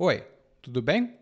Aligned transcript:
Oi, 0.00 0.24
tudo 0.60 0.82
bem? 0.82 1.14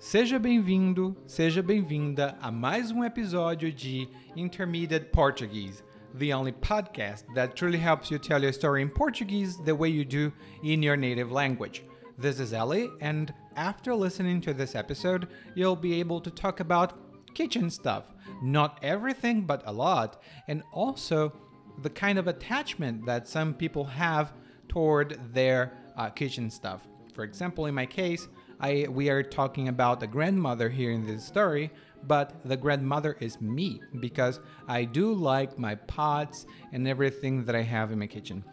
Seja 0.00 0.36
bem-vindo, 0.36 1.16
seja 1.28 1.62
bem-vinda 1.62 2.36
a 2.42 2.50
mais 2.50 2.90
um 2.90 3.04
episódio 3.04 3.72
de 3.72 4.08
Intermediate 4.34 5.12
Portuguese, 5.12 5.84
the 6.18 6.34
only 6.34 6.50
podcast 6.50 7.24
that 7.36 7.54
truly 7.54 7.78
helps 7.78 8.10
you 8.10 8.18
tell 8.18 8.42
your 8.42 8.52
story 8.52 8.82
in 8.82 8.88
Portuguese 8.88 9.58
the 9.58 9.72
way 9.72 9.88
you 9.88 10.04
do 10.04 10.32
in 10.64 10.82
your 10.82 10.96
native 10.96 11.30
language. 11.30 11.84
This 12.18 12.40
is 12.40 12.52
Ellie, 12.52 12.90
and 13.00 13.32
after 13.54 13.94
listening 13.94 14.40
to 14.40 14.52
this 14.52 14.74
episode, 14.74 15.28
you'll 15.54 15.76
be 15.76 16.00
able 16.00 16.20
to 16.20 16.32
talk 16.32 16.58
about 16.58 16.94
kitchen 17.34 17.70
stuff. 17.70 18.12
Not 18.42 18.80
everything, 18.82 19.42
but 19.42 19.62
a 19.66 19.72
lot, 19.72 20.20
and 20.48 20.64
also 20.72 21.32
the 21.80 21.90
kind 21.90 22.18
of 22.18 22.26
attachment 22.26 23.06
that 23.06 23.28
some 23.28 23.54
people 23.54 23.84
have 23.84 24.32
toward 24.68 25.32
their 25.32 25.74
uh, 25.96 26.10
kitchen 26.10 26.50
stuff. 26.50 26.88
For 27.10 27.24
example, 27.24 27.66
in 27.66 27.74
my 27.74 27.86
case, 27.86 28.28
I 28.60 28.86
we 28.88 29.08
are 29.10 29.22
talking 29.22 29.68
about 29.68 30.02
a 30.02 30.06
grandmother 30.06 30.68
here 30.68 30.92
in 30.92 31.06
this 31.06 31.24
story, 31.24 31.70
but 32.06 32.40
the 32.44 32.56
grandmother 32.56 33.16
is 33.20 33.40
me 33.40 33.80
because 34.00 34.40
I 34.68 34.84
do 34.84 35.12
like 35.12 35.58
my 35.58 35.74
pots 35.74 36.46
and 36.72 36.86
everything 36.86 37.44
that 37.44 37.54
I 37.54 37.62
have 37.62 37.92
in 37.92 37.98
my 37.98 38.06
kitchen. 38.06 38.44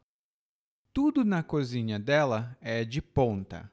Tudo 0.92 1.24
na 1.24 1.42
cozinha 1.42 1.98
dela 1.98 2.58
é 2.59 2.84
de 2.84 3.02
ponta. 3.02 3.72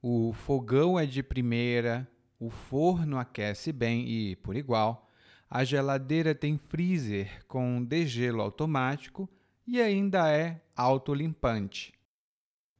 O 0.00 0.32
fogão 0.32 0.96
é 0.96 1.04
de 1.04 1.20
primeira, 1.20 2.08
o 2.38 2.48
forno 2.48 3.18
aquece 3.18 3.72
bem 3.72 4.08
e, 4.08 4.36
por 4.36 4.54
igual, 4.54 5.09
a 5.50 5.64
geladeira 5.64 6.32
tem 6.32 6.56
freezer 6.56 7.44
com 7.48 7.82
degelo 7.82 8.40
automático 8.40 9.28
e 9.66 9.80
ainda 9.80 10.30
é 10.30 10.62
autolimpante. 10.76 11.92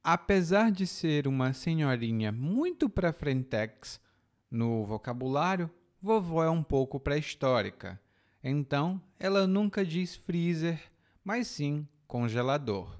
Apesar 0.05 0.71
de 0.71 0.87
ser 0.87 1.27
uma 1.27 1.53
senhorinha 1.53 2.31
muito 2.31 2.89
para 2.89 3.13
frentex 3.13 4.01
no 4.49 4.85
vocabulário, 4.87 5.69
vovó 6.01 6.45
é 6.45 6.49
um 6.49 6.63
pouco 6.63 7.01
pré-histórica. 7.01 8.01
Então, 8.43 9.03
ela 9.19 9.47
nunca 9.47 9.85
diz 9.85 10.15
freezer, 10.15 10.81
mas 11.25 11.49
sim 11.49 11.87
congelador. 12.07 12.99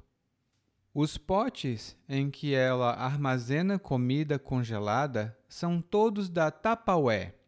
Os 0.93 1.17
potes 1.17 1.97
em 2.09 2.29
que 2.29 2.53
ela 2.53 2.93
armazena 2.93 3.79
comida 3.79 4.39
congelada 4.39 5.39
são 5.49 5.81
todos 5.81 6.29
da 6.29 6.51
Tupperware. 6.51 7.40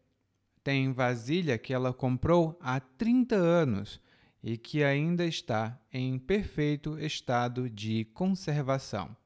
Tem 0.63 0.93
vasilha 0.93 1.59
que 1.59 1.73
ela 1.73 1.93
comprou 1.93 2.59
há 2.61 2.79
30 2.79 3.35
anos 3.35 4.01
e 4.43 4.57
que 4.57 4.83
ainda 4.83 5.25
está 5.25 5.81
em 5.93 6.19
perfeito 6.19 6.99
estado 6.99 7.69
de 7.71 8.05
conservação. 8.07 9.17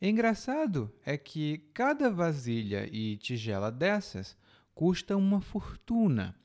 Engraçado 0.00 0.92
é 1.04 1.16
que 1.16 1.58
cada 1.72 2.10
vasilha 2.10 2.88
e 2.92 3.16
tigela 3.16 3.72
dessas 3.72 4.36
custa 4.74 5.16
uma 5.16 5.40
fortuna 5.40 6.36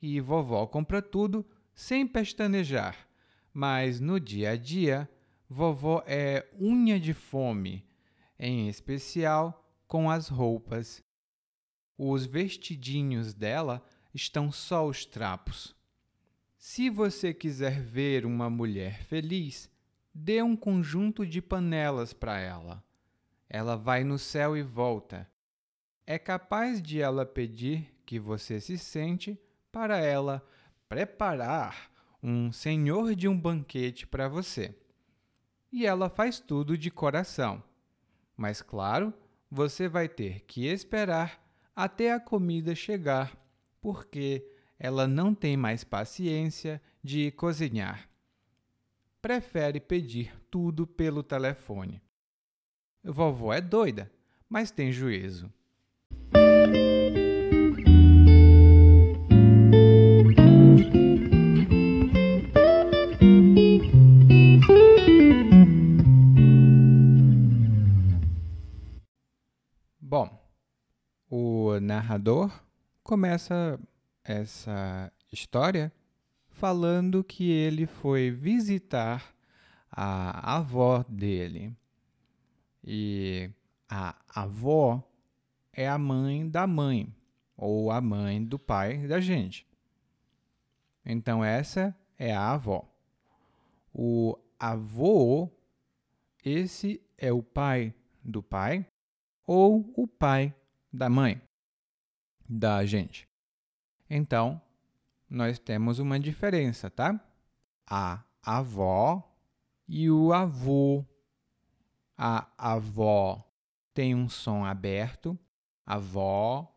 e 0.00 0.20
vovó 0.20 0.66
compra 0.66 1.00
tudo 1.00 1.44
sem 1.74 2.06
pestanejar, 2.06 3.08
mas 3.52 3.98
no 3.98 4.20
dia 4.20 4.50
a 4.50 4.56
dia 4.56 5.08
vovó 5.48 6.02
é 6.06 6.46
unha 6.60 7.00
de 7.00 7.14
fome, 7.14 7.84
em 8.38 8.68
especial 8.68 9.64
com 9.86 10.10
as 10.10 10.28
roupas. 10.28 11.02
Os 11.98 12.24
vestidinhos 12.24 13.34
dela 13.34 13.84
estão 14.14 14.52
só 14.52 14.86
os 14.86 15.04
trapos. 15.04 15.74
Se 16.56 16.88
você 16.88 17.34
quiser 17.34 17.82
ver 17.82 18.24
uma 18.24 18.48
mulher 18.48 19.02
feliz, 19.04 19.68
dê 20.14 20.40
um 20.40 20.56
conjunto 20.56 21.26
de 21.26 21.42
panelas 21.42 22.12
para 22.12 22.38
ela. 22.38 22.82
Ela 23.50 23.76
vai 23.76 24.04
no 24.04 24.18
céu 24.18 24.56
e 24.56 24.62
volta. 24.62 25.28
É 26.06 26.18
capaz 26.18 26.80
de 26.80 27.00
ela 27.00 27.26
pedir 27.26 27.92
que 28.06 28.18
você 28.18 28.60
se 28.60 28.78
sente 28.78 29.38
para 29.70 29.98
ela 29.98 30.46
preparar 30.88 31.90
um 32.22 32.50
senhor 32.52 33.14
de 33.14 33.28
um 33.28 33.38
banquete 33.38 34.06
para 34.06 34.28
você 34.28 34.74
e 35.72 35.86
ela 35.86 36.08
faz 36.08 36.40
tudo 36.40 36.76
de 36.76 36.90
coração. 36.90 37.62
Mas, 38.36 38.62
claro, 38.62 39.12
você 39.50 39.88
vai 39.88 40.08
ter 40.08 40.40
que 40.40 40.66
esperar 40.66 41.47
até 41.78 42.12
a 42.12 42.18
comida 42.18 42.74
chegar, 42.74 43.40
porque 43.80 44.44
ela 44.80 45.06
não 45.06 45.32
tem 45.32 45.56
mais 45.56 45.84
paciência 45.84 46.82
de 47.04 47.30
cozinhar. 47.30 48.10
Prefere 49.22 49.78
pedir 49.78 50.34
tudo 50.50 50.88
pelo 50.88 51.22
telefone. 51.22 52.02
Vovó 53.04 53.54
é 53.54 53.60
doida, 53.60 54.10
mas 54.48 54.72
tem 54.72 54.90
juízo. 54.90 55.52
Narrador 71.80 72.52
começa 73.02 73.80
essa 74.22 75.10
história 75.32 75.92
falando 76.50 77.24
que 77.24 77.50
ele 77.50 77.86
foi 77.86 78.30
visitar 78.30 79.34
a 79.90 80.56
avó 80.56 81.02
dele. 81.08 81.74
E 82.84 83.50
a 83.88 84.14
avó 84.28 85.02
é 85.72 85.88
a 85.88 85.96
mãe 85.96 86.48
da 86.48 86.66
mãe, 86.66 87.14
ou 87.56 87.90
a 87.90 88.00
mãe 88.00 88.44
do 88.44 88.58
pai 88.58 89.06
da 89.06 89.20
gente. 89.20 89.66
Então, 91.04 91.42
essa 91.42 91.96
é 92.18 92.34
a 92.34 92.50
avó. 92.52 92.86
O 93.92 94.38
avô, 94.58 95.50
esse 96.44 97.00
é 97.16 97.32
o 97.32 97.42
pai 97.42 97.94
do 98.22 98.42
pai 98.42 98.86
ou 99.46 99.90
o 99.96 100.06
pai 100.06 100.54
da 100.92 101.08
mãe 101.08 101.40
da 102.48 102.84
gente. 102.86 103.28
Então, 104.08 104.60
nós 105.28 105.58
temos 105.58 105.98
uma 105.98 106.18
diferença, 106.18 106.90
tá? 106.90 107.20
A 107.86 108.24
avó 108.42 109.22
e 109.86 110.10
o 110.10 110.32
avô. 110.32 111.04
A 112.16 112.48
avó 112.56 113.44
tem 113.94 114.14
um 114.14 114.28
som 114.28 114.64
aberto, 114.64 115.38
avó, 115.84 116.74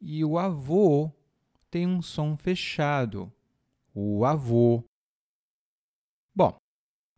e 0.00 0.24
o 0.24 0.38
avô 0.38 1.10
tem 1.70 1.86
um 1.86 2.02
som 2.02 2.36
fechado, 2.36 3.32
o 3.94 4.24
avô. 4.24 4.84
Bom, 6.34 6.56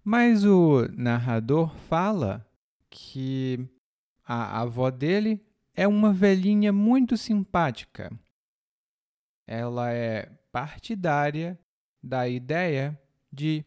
mas 0.05 0.45
o 0.45 0.89
narrador 0.97 1.75
fala 1.89 2.47
que 2.91 3.69
a 4.25 4.61
avó 4.61 4.91
dele 4.91 5.41
é 5.75 5.87
uma 5.89 6.13
velhinha 6.13 6.73
muito 6.73 7.17
simpática. 7.17 8.11
Ela 9.47 9.93
é 9.93 10.27
partidária 10.51 11.59
da 12.03 12.29
ideia 12.29 12.99
de 13.33 13.65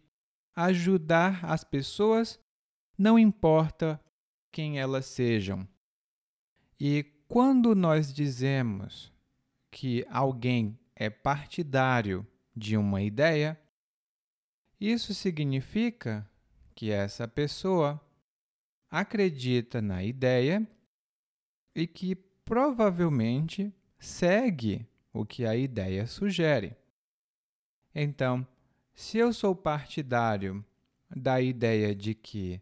ajudar 0.56 1.44
as 1.44 1.64
pessoas, 1.64 2.40
não 2.98 3.18
importa 3.18 4.00
quem 4.52 4.80
elas 4.80 5.06
sejam. 5.06 5.68
E 6.80 7.04
quando 7.28 7.76
nós 7.76 8.14
dizemos 8.14 9.12
que 9.72 10.06
alguém 10.10 10.80
é 10.96 11.10
partidário 11.10 12.26
de 12.56 12.78
uma 12.78 13.02
ideia, 13.02 13.60
isso 14.80 15.14
significa 15.14 16.30
que 16.74 16.92
essa 16.92 17.28
pessoa 17.28 18.00
acredita 18.90 19.82
na 19.82 20.04
ideia 20.04 20.66
e 21.76 21.86
que 21.86 22.16
provavelmente 22.16 23.74
segue 24.00 24.88
o 25.12 25.26
que 25.26 25.46
a 25.46 25.56
ideia 25.56 26.08
sugere. 26.08 26.76
Então, 27.94 28.48
se 28.94 29.18
eu 29.18 29.34
sou 29.34 29.56
partidário 29.56 30.64
da 31.16 31.42
ideia 31.42 31.94
de 31.94 32.14
que 32.14 32.62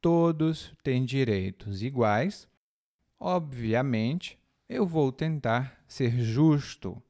todos 0.00 0.72
têm 0.82 1.04
direitos 1.04 1.82
iguais, 1.82 2.48
obviamente 3.18 4.38
eu 4.68 4.86
vou 4.86 5.12
tentar 5.12 5.82
ser 5.86 6.10
justo. 6.20 7.02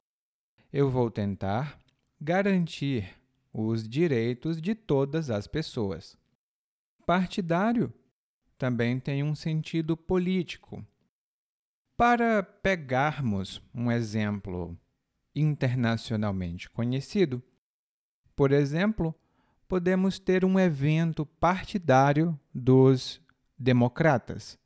Eu 0.73 0.91
vou 0.91 1.11
tentar 1.11 1.79
garantir 2.21 3.15
os 3.53 3.87
direitos 3.87 4.61
de 4.61 4.75
todas 4.75 5.31
as 5.31 5.47
pessoas. 5.47 6.17
Partidário 7.05 7.93
também 8.57 8.99
tem 8.99 9.23
um 9.23 9.35
sentido 9.35 9.97
político. 9.97 10.85
Para 12.05 12.43
pegarmos 12.43 13.63
um 13.73 13.89
exemplo 13.89 14.77
internacionalmente 15.37 16.69
conhecido, 16.69 17.41
por 18.35 18.51
exemplo, 18.51 19.15
podemos 19.69 20.19
ter 20.19 20.45
um 20.45 20.59
evento 20.59 21.25
partidário 21.25 22.37
dos 22.53 23.23
democratas 23.57 24.59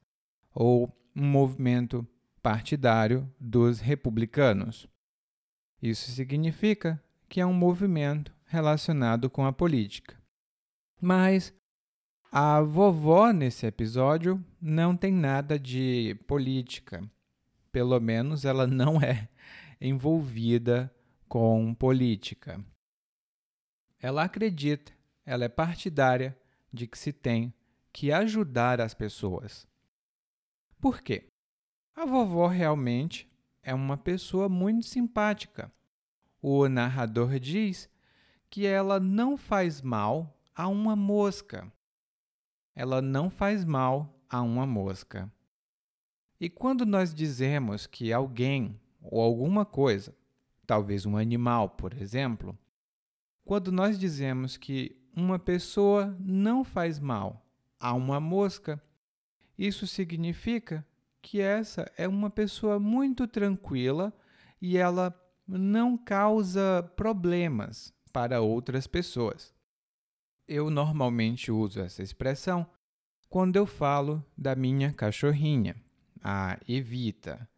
ou 0.55 0.91
um 1.15 1.27
movimento 1.27 2.09
partidário 2.43 3.31
dos 3.39 3.81
republicanos. 3.81 4.89
Isso 5.83 6.11
significa 6.13 6.99
que 7.29 7.39
é 7.39 7.45
um 7.45 7.53
movimento 7.53 8.35
relacionado 8.47 9.29
com 9.29 9.45
a 9.45 9.53
política. 9.53 10.19
Mas 10.99 11.53
a 12.33 12.63
vovó 12.63 13.31
nesse 13.31 13.67
episódio 13.67 14.43
não 14.59 14.97
tem 14.97 15.13
nada 15.13 15.59
de 15.59 16.19
política. 16.27 17.07
Pelo 17.77 18.01
menos 18.01 18.47
ela 18.47 18.67
não 18.67 18.99
é 19.03 19.29
envolvida 19.79 20.91
com 21.29 21.75
política. 21.75 22.59
Ela 24.01 24.25
acredita, 24.25 24.95
ela 25.27 25.45
é 25.45 25.49
partidária 25.51 26.35
de 26.73 26.87
que 26.87 26.97
se 26.97 27.13
tem 27.13 27.53
que 27.93 28.11
ajudar 28.11 28.81
as 28.81 28.95
pessoas. 28.95 29.69
Por 30.81 31.03
quê? 31.03 31.29
A 31.95 32.07
vovó 32.07 32.47
realmente 32.47 33.31
é 33.63 33.75
uma 33.75 33.99
pessoa 33.99 34.49
muito 34.49 34.87
simpática. 34.87 35.71
O 36.41 36.71
narrador 36.71 37.39
diz 37.39 37.91
que 38.49 38.65
ela 38.65 38.99
não 38.99 39.37
faz 39.37 39.83
mal 39.83 40.35
a 40.55 40.67
uma 40.67 40.97
mosca. 40.97 41.71
Ela 42.75 43.03
não 43.03 43.29
faz 43.29 43.67
mal 43.67 44.19
a 44.31 44.41
uma 44.41 44.67
mosca. 44.67 45.31
E 46.41 46.51
quando 46.51 46.85
nós 46.85 47.15
dizemos 47.15 47.87
que 47.87 48.13
alguém 48.13 48.79
ou 49.03 49.21
alguma 49.21 49.65
coisa, 49.65 50.15
talvez 50.67 51.07
um 51.07 51.17
animal, 51.17 51.71
por 51.71 51.95
exemplo, 51.95 52.57
quando 53.45 53.71
nós 53.73 53.99
dizemos 53.99 54.57
que 54.57 55.01
uma 55.15 55.39
pessoa 55.39 56.15
não 56.21 56.63
faz 56.65 56.99
mal 56.99 57.47
a 57.81 57.95
uma 57.95 58.21
mosca, 58.21 58.83
isso 59.57 59.87
significa 59.87 60.85
que 61.23 61.41
essa 61.41 61.91
é 61.97 62.07
uma 62.07 62.29
pessoa 62.29 62.79
muito 62.79 63.27
tranquila 63.27 64.13
e 64.61 64.77
ela 64.77 65.15
não 65.47 65.97
causa 65.97 66.83
problemas 66.97 67.95
para 68.13 68.41
outras 68.41 68.87
pessoas. 68.87 69.55
Eu 70.47 70.71
normalmente 70.71 71.51
uso 71.51 71.81
essa 71.81 72.03
expressão 72.03 72.67
quando 73.29 73.57
eu 73.57 73.67
falo 73.67 74.25
da 74.37 74.55
minha 74.55 74.93
cachorrinha, 74.93 75.77
a 76.29 76.59
Evita. 76.67 77.49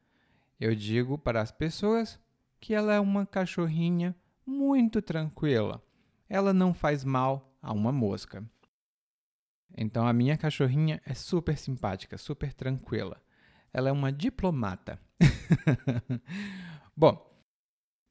Eu 0.60 0.74
digo 0.74 1.16
para 1.16 1.40
as 1.40 1.50
pessoas 1.50 2.20
que 2.60 2.74
ela 2.74 2.92
é 2.92 3.00
uma 3.00 3.24
cachorrinha 3.24 4.14
muito 4.44 5.00
tranquila. 5.00 5.82
Ela 6.28 6.52
não 6.52 6.74
faz 6.74 7.02
mal 7.02 7.56
a 7.62 7.72
uma 7.72 7.90
mosca. 7.90 8.44
Então 9.74 10.06
a 10.06 10.12
minha 10.12 10.36
cachorrinha 10.36 11.00
é 11.06 11.14
super 11.14 11.56
simpática, 11.56 12.18
super 12.18 12.52
tranquila. 12.52 13.18
Ela 13.72 13.88
é 13.88 13.92
uma 13.92 14.12
diplomata. 14.12 15.00
Bom, 16.94 17.26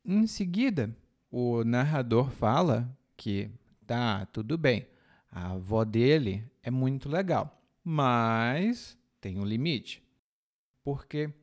em 0.04 0.26
seguida, 0.26 0.96
o 1.30 1.64
narrador 1.64 2.32
fala 2.32 2.98
que 3.16 3.52
tá 3.86 4.26
tudo 4.28 4.58
bem, 4.58 4.88
a 5.32 5.52
avó 5.52 5.86
dele 5.86 6.44
é 6.64 6.72
muito 6.72 7.08
legal, 7.08 7.62
mas 7.84 8.98
tem 9.22 9.38
um 9.38 9.46
limite. 9.46 10.07
Porque 10.88 11.34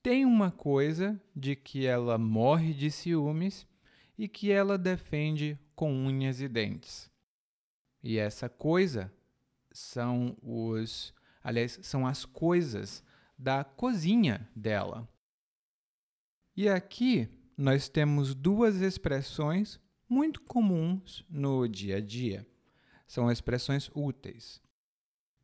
tem 0.00 0.24
uma 0.24 0.52
coisa 0.52 1.20
de 1.34 1.56
que 1.56 1.84
ela 1.84 2.16
morre 2.16 2.72
de 2.72 2.88
ciúmes 2.88 3.66
e 4.16 4.28
que 4.28 4.52
ela 4.52 4.78
defende 4.78 5.58
com 5.74 5.92
unhas 5.92 6.40
e 6.40 6.46
dentes. 6.46 7.10
E 8.00 8.16
essa 8.16 8.48
coisa 8.48 9.12
são 9.72 10.36
os, 10.40 11.12
aliás, 11.42 11.80
são 11.82 12.06
as 12.06 12.24
coisas 12.24 13.02
da 13.36 13.64
cozinha 13.64 14.48
dela. 14.54 15.08
E 16.54 16.68
aqui 16.68 17.28
nós 17.56 17.88
temos 17.88 18.36
duas 18.36 18.76
expressões 18.76 19.80
muito 20.08 20.42
comuns 20.42 21.24
no 21.28 21.66
dia 21.66 21.96
a 21.96 22.00
dia. 22.00 22.46
São 23.04 23.32
expressões 23.32 23.90
úteis. 23.96 24.62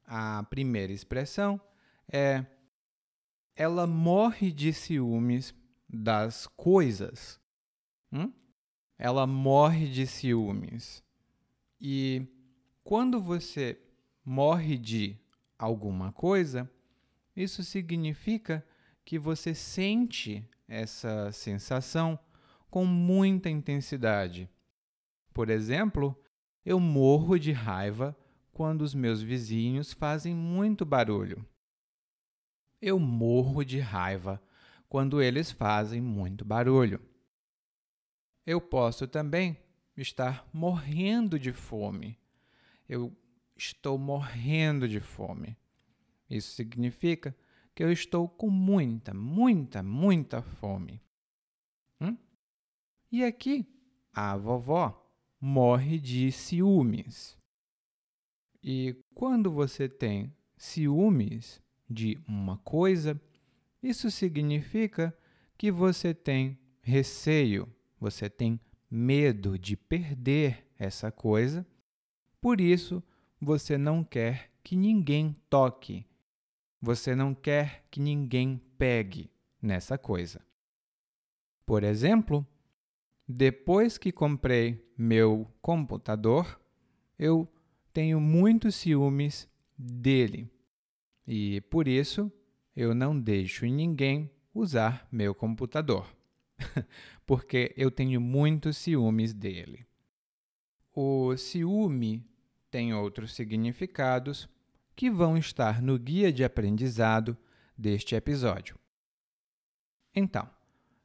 A 0.04 0.44
primeira 0.44 0.92
expressão 0.92 1.60
é 2.08 2.46
ela 3.56 3.86
morre 3.86 4.50
de 4.50 4.72
ciúmes 4.72 5.54
das 5.88 6.46
coisas. 6.46 7.40
Hum? 8.12 8.32
Ela 8.98 9.26
morre 9.26 9.88
de 9.88 10.06
ciúmes. 10.06 11.02
E 11.80 12.26
quando 12.82 13.20
você 13.20 13.80
morre 14.24 14.76
de 14.76 15.16
alguma 15.58 16.12
coisa, 16.12 16.70
isso 17.36 17.62
significa 17.62 18.66
que 19.04 19.18
você 19.18 19.54
sente 19.54 20.48
essa 20.66 21.30
sensação 21.30 22.18
com 22.70 22.84
muita 22.84 23.50
intensidade. 23.50 24.50
Por 25.32 25.50
exemplo, 25.50 26.18
eu 26.64 26.80
morro 26.80 27.38
de 27.38 27.52
raiva 27.52 28.16
quando 28.52 28.82
os 28.82 28.94
meus 28.94 29.20
vizinhos 29.20 29.92
fazem 29.92 30.34
muito 30.34 30.84
barulho 30.84 31.46
eu 32.84 32.98
morro 32.98 33.64
de 33.64 33.80
raiva 33.80 34.42
quando 34.90 35.22
eles 35.22 35.50
fazem 35.50 36.02
muito 36.02 36.44
barulho. 36.44 37.00
Eu 38.44 38.60
posso 38.60 39.08
também 39.08 39.56
estar 39.96 40.46
morrendo 40.52 41.38
de 41.38 41.50
fome. 41.50 42.18
Eu 42.86 43.16
estou 43.56 43.96
morrendo 43.96 44.86
de 44.86 45.00
fome. 45.00 45.56
Isso 46.28 46.54
significa 46.54 47.34
que 47.74 47.82
eu 47.82 47.90
estou 47.90 48.28
com 48.28 48.50
muita, 48.50 49.14
muita, 49.14 49.82
muita 49.82 50.42
fome. 50.42 51.00
Hum? 51.98 52.18
E 53.10 53.24
aqui, 53.24 53.66
a 54.12 54.36
vovó 54.36 55.10
morre 55.40 55.98
de 55.98 56.30
ciúmes. 56.30 57.38
E 58.62 58.94
quando 59.14 59.50
você 59.50 59.88
tem 59.88 60.36
ciúmes, 60.54 61.63
de 61.88 62.18
uma 62.26 62.58
coisa, 62.58 63.20
isso 63.82 64.10
significa 64.10 65.16
que 65.56 65.70
você 65.70 66.14
tem 66.14 66.58
receio, 66.80 67.68
você 67.98 68.28
tem 68.28 68.60
medo 68.90 69.58
de 69.58 69.76
perder 69.76 70.66
essa 70.78 71.10
coisa, 71.10 71.66
por 72.40 72.60
isso 72.60 73.02
você 73.40 73.76
não 73.76 74.02
quer 74.02 74.50
que 74.62 74.76
ninguém 74.76 75.36
toque. 75.48 76.06
Você 76.80 77.14
não 77.14 77.34
quer 77.34 77.84
que 77.90 78.00
ninguém 78.00 78.60
pegue 78.76 79.30
nessa 79.60 79.96
coisa. 79.96 80.40
Por 81.64 81.82
exemplo, 81.82 82.46
depois 83.26 83.96
que 83.96 84.12
comprei 84.12 84.86
meu 84.96 85.50
computador, 85.62 86.60
eu 87.18 87.48
tenho 87.92 88.20
muitos 88.20 88.74
ciúmes 88.74 89.48
dele 89.78 90.50
e 91.26 91.60
por 91.62 91.88
isso 91.88 92.30
eu 92.76 92.94
não 92.94 93.18
deixo 93.18 93.66
ninguém 93.66 94.30
usar 94.52 95.06
meu 95.10 95.34
computador, 95.34 96.06
porque 97.26 97.72
eu 97.76 97.90
tenho 97.90 98.20
muitos 98.20 98.76
ciúmes 98.76 99.32
dele. 99.32 99.86
O 100.92 101.36
ciúme 101.36 102.24
tem 102.70 102.94
outros 102.94 103.34
significados 103.34 104.48
que 104.94 105.10
vão 105.10 105.36
estar 105.36 105.82
no 105.82 105.98
guia 105.98 106.32
de 106.32 106.44
aprendizado 106.44 107.36
deste 107.76 108.14
episódio. 108.14 108.78
Então, 110.14 110.48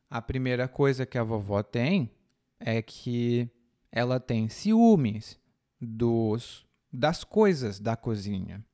a 0.09 0.21
primeira 0.21 0.67
coisa 0.67 1.05
que 1.05 1.17
a 1.17 1.23
vovó 1.23 1.63
tem 1.63 2.11
é 2.59 2.81
que 2.81 3.49
ela 3.91 4.19
tem 4.19 4.49
ciúmes 4.49 5.39
dos 5.79 6.67
das 6.91 7.23
coisas 7.23 7.79
da 7.79 7.95
cozinha. 7.95 8.65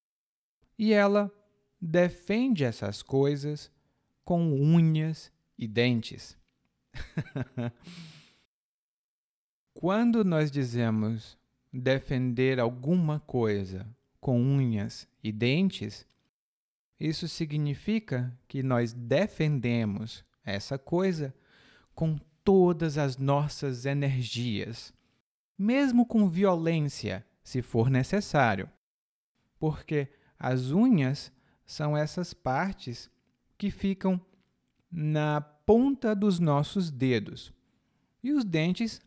E 0.77 0.93
ela 0.93 1.31
defende 1.79 2.63
essas 2.63 3.01
coisas 3.01 3.71
com 4.23 4.41
unhas 4.53 5.31
e 5.57 5.67
dentes. 5.67 6.37
Quando 9.73 10.23
nós 10.23 10.49
dizemos 10.49 11.37
defender 11.71 12.59
alguma 12.59 13.19
coisa 13.19 13.85
com 14.19 14.41
unhas 14.41 15.07
e 15.23 15.31
dentes, 15.31 16.07
isso 16.99 17.27
significa 17.27 18.37
que 18.47 18.63
nós 18.63 18.93
defendemos 18.93 20.23
essa 20.43 20.77
coisa 20.77 21.35
com 21.93 22.17
todas 22.43 22.97
as 22.97 23.17
nossas 23.17 23.85
energias, 23.85 24.93
mesmo 25.57 26.05
com 26.05 26.29
violência, 26.29 27.25
se 27.43 27.61
for 27.61 27.89
necessário. 27.89 28.69
Porque 29.59 30.07
as 30.39 30.71
unhas 30.71 31.31
são 31.65 31.95
essas 31.97 32.33
partes 32.33 33.09
que 33.57 33.71
ficam 33.71 34.19
na 34.91 35.41
ponta 35.41 36.15
dos 36.15 36.39
nossos 36.39 36.91
dedos 36.91 37.51
e 38.23 38.31
os 38.31 38.43
dentes 38.43 39.01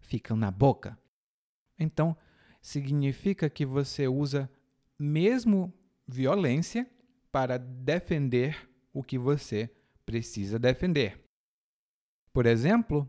ficam 0.00 0.36
na 0.36 0.50
boca. 0.50 0.98
Então, 1.78 2.16
significa 2.60 3.48
que 3.50 3.66
você 3.66 4.06
usa 4.06 4.50
mesmo 4.98 5.72
violência 6.06 6.88
para 7.30 7.58
defender 7.58 8.68
o 8.92 9.02
que 9.02 9.18
você 9.18 9.70
precisa 10.04 10.58
defender. 10.58 11.24
Por 12.32 12.46
exemplo, 12.46 13.08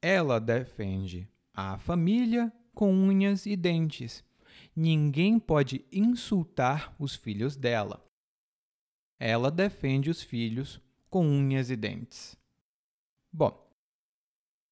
ela 0.00 0.40
defende 0.40 1.28
a 1.54 1.78
família 1.78 2.52
com 2.74 2.92
unhas 2.92 3.46
e 3.46 3.56
dentes. 3.56 4.24
Ninguém 4.74 5.38
pode 5.38 5.84
insultar 5.92 6.94
os 6.98 7.14
filhos 7.14 7.56
dela. 7.56 8.02
Ela 9.18 9.50
defende 9.50 10.08
os 10.08 10.22
filhos 10.22 10.80
com 11.10 11.26
unhas 11.26 11.70
e 11.70 11.76
dentes. 11.76 12.36
Bom, 13.30 13.70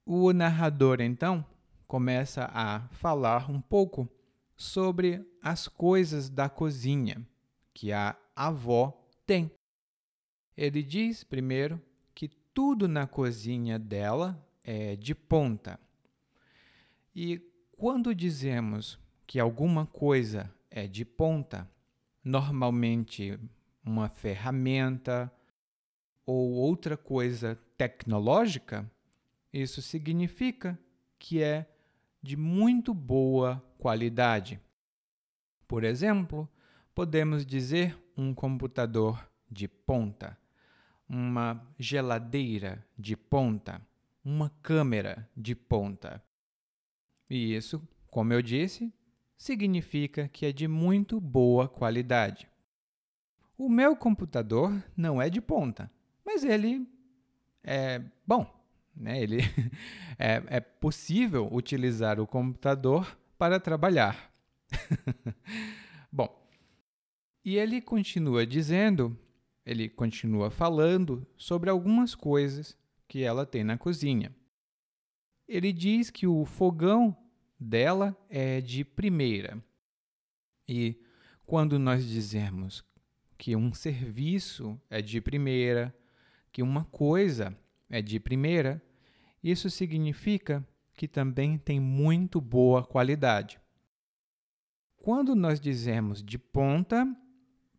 o 0.07 0.33
narrador 0.33 1.01
então 1.01 1.45
começa 1.87 2.51
a 2.53 2.89
falar 2.89 3.51
um 3.51 3.61
pouco 3.61 4.09
sobre 4.57 5.25
as 5.43 5.69
coisas 5.69 6.31
da 6.31 6.49
cozinha 6.49 7.27
que 7.75 7.93
a 7.93 8.17
avó 8.35 9.07
tem. 9.27 9.51
Ele 10.57 10.83
diz 10.83 11.23
primeiro 11.23 11.81
que 12.15 12.29
tudo 12.29 12.89
na 12.89 13.07
cozinha 13.07 13.79
dela 13.79 14.47
é 14.65 14.97
de 14.97 15.15
ponta. 15.15 15.79
E 17.15 17.41
quando 17.73 18.15
dizemos 18.15 18.99
que 19.31 19.39
alguma 19.39 19.87
coisa 19.87 20.53
é 20.69 20.89
de 20.89 21.05
ponta, 21.05 21.71
normalmente 22.25 23.39
uma 23.85 24.09
ferramenta 24.09 25.33
ou 26.27 26.51
outra 26.51 26.97
coisa 26.97 27.55
tecnológica, 27.79 28.91
isso 29.53 29.81
significa 29.81 30.77
que 31.17 31.41
é 31.41 31.73
de 32.21 32.37
muito 32.37 32.93
boa 32.93 33.65
qualidade. 33.79 34.61
Por 35.69 35.85
exemplo, 35.85 36.49
podemos 36.93 37.47
dizer 37.47 37.97
um 38.17 38.35
computador 38.35 39.31
de 39.49 39.69
ponta, 39.69 40.37
uma 41.09 41.65
geladeira 41.79 42.85
de 42.99 43.17
ponta, 43.17 43.81
uma 44.25 44.51
câmera 44.61 45.31
de 45.37 45.55
ponta. 45.55 46.21
E 47.31 47.55
isso, 47.55 47.81
como 48.11 48.33
eu 48.33 48.43
disse, 48.43 48.93
significa 49.41 50.29
que 50.29 50.45
é 50.45 50.53
de 50.53 50.69
muito 50.69 51.21
boa 51.21 51.67
qualidade. 51.67 52.49
O 53.57 53.69
meu 53.69 53.97
computador 53.97 54.73
não 54.97 55.21
é 55.21 55.31
de 55.31 55.41
ponta, 55.41 55.91
mas 56.25 56.45
ele 56.45 56.87
é 57.63 58.03
bom 58.27 58.61
né? 59.01 59.23
Ele 59.23 59.39
é, 60.19 60.43
é 60.47 60.61
possível 60.61 61.49
utilizar 61.51 62.21
o 62.21 62.27
computador 62.27 63.19
para 63.39 63.59
trabalhar. 63.59 64.33
Bom, 66.13 66.29
e 67.45 67.57
ele 67.57 67.81
continua 67.81 68.47
dizendo, 68.47 69.19
ele 69.65 69.89
continua 69.89 70.51
falando 70.51 71.27
sobre 71.37 71.71
algumas 71.71 72.15
coisas 72.15 72.77
que 73.09 73.23
ela 73.23 73.47
tem 73.47 73.65
na 73.65 73.79
cozinha. 73.79 74.35
Ele 75.49 75.73
diz 75.73 76.11
que 76.11 76.27
o 76.27 76.45
fogão 76.45 77.17
dela 77.61 78.17
é 78.31 78.63
de 78.63 78.83
primeira. 78.83 79.63
E 80.67 80.97
quando 81.45 81.79
nós 81.79 82.07
dizemos 82.07 82.83
que 83.37 83.55
um 83.55 83.75
serviço 83.75 84.81
é 84.89 85.03
de 85.03 85.21
primeira, 85.21 85.95
que 86.51 86.63
uma 86.63 86.85
coisa 86.87 87.57
é 87.91 88.01
de 88.01 88.19
primeira, 88.19 88.83
isso 89.43 89.69
significa 89.69 90.67
que 90.95 91.07
também 91.07 91.59
tem 91.59 91.79
muito 91.79 92.41
boa 92.41 92.85
qualidade. 92.85 93.61
Quando 94.97 95.35
nós 95.35 95.61
dizemos 95.61 96.23
de 96.23 96.39
ponta, 96.39 97.07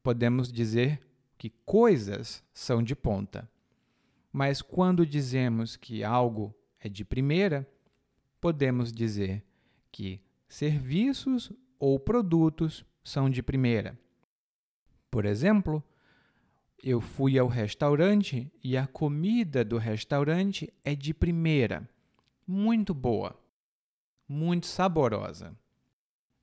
podemos 0.01 0.51
dizer 0.51 0.99
que 1.37 1.49
coisas 1.65 2.43
são 2.53 2.83
de 2.83 2.95
ponta. 2.95 3.49
Mas 4.31 4.61
quando 4.61 5.05
dizemos 5.05 5.75
que 5.75 6.03
algo 6.03 6.55
é 6.79 6.89
de 6.89 7.05
primeira, 7.05 7.67
podemos 8.39 8.91
dizer 8.91 9.43
que 9.91 10.21
serviços 10.47 11.51
ou 11.79 11.99
produtos 11.99 12.85
são 13.03 13.29
de 13.29 13.41
primeira. 13.41 13.97
Por 15.09 15.25
exemplo, 15.25 15.83
eu 16.83 17.01
fui 17.01 17.37
ao 17.37 17.47
restaurante 17.47 18.51
e 18.63 18.77
a 18.77 18.87
comida 18.87 19.63
do 19.63 19.77
restaurante 19.77 20.73
é 20.83 20.95
de 20.95 21.13
primeira. 21.13 21.87
Muito 22.47 22.93
boa. 22.93 23.39
Muito 24.27 24.65
saborosa. 24.65 25.55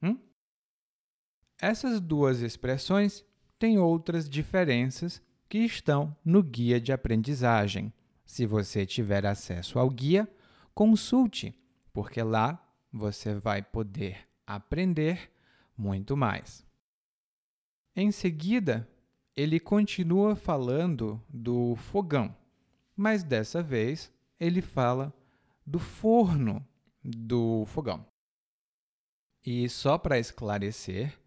Hum? 0.02 0.18
Essas 1.60 2.00
duas 2.00 2.40
expressões 2.40 3.24
têm 3.58 3.78
outras 3.78 4.28
diferenças 4.28 5.20
que 5.48 5.58
estão 5.58 6.14
no 6.24 6.42
guia 6.42 6.80
de 6.80 6.92
aprendizagem. 6.92 7.92
Se 8.24 8.44
você 8.44 8.84
tiver 8.84 9.24
acesso 9.26 9.78
ao 9.78 9.88
guia, 9.88 10.28
consulte, 10.74 11.58
porque 11.92 12.22
lá 12.22 12.62
você 12.92 13.34
vai 13.34 13.62
poder 13.62 14.28
aprender 14.46 15.30
muito 15.76 16.16
mais. 16.16 16.66
Em 17.94 18.10
seguida, 18.10 18.88
ele 19.36 19.60
continua 19.60 20.34
falando 20.34 21.22
do 21.28 21.76
fogão, 21.76 22.36
mas 22.96 23.22
dessa 23.22 23.62
vez 23.62 24.12
ele 24.38 24.60
fala 24.60 25.12
do 25.66 25.78
forno 25.78 26.66
do 27.02 27.64
fogão. 27.66 28.06
E 29.44 29.68
só 29.68 29.96
para 29.96 30.18
esclarecer, 30.18 31.18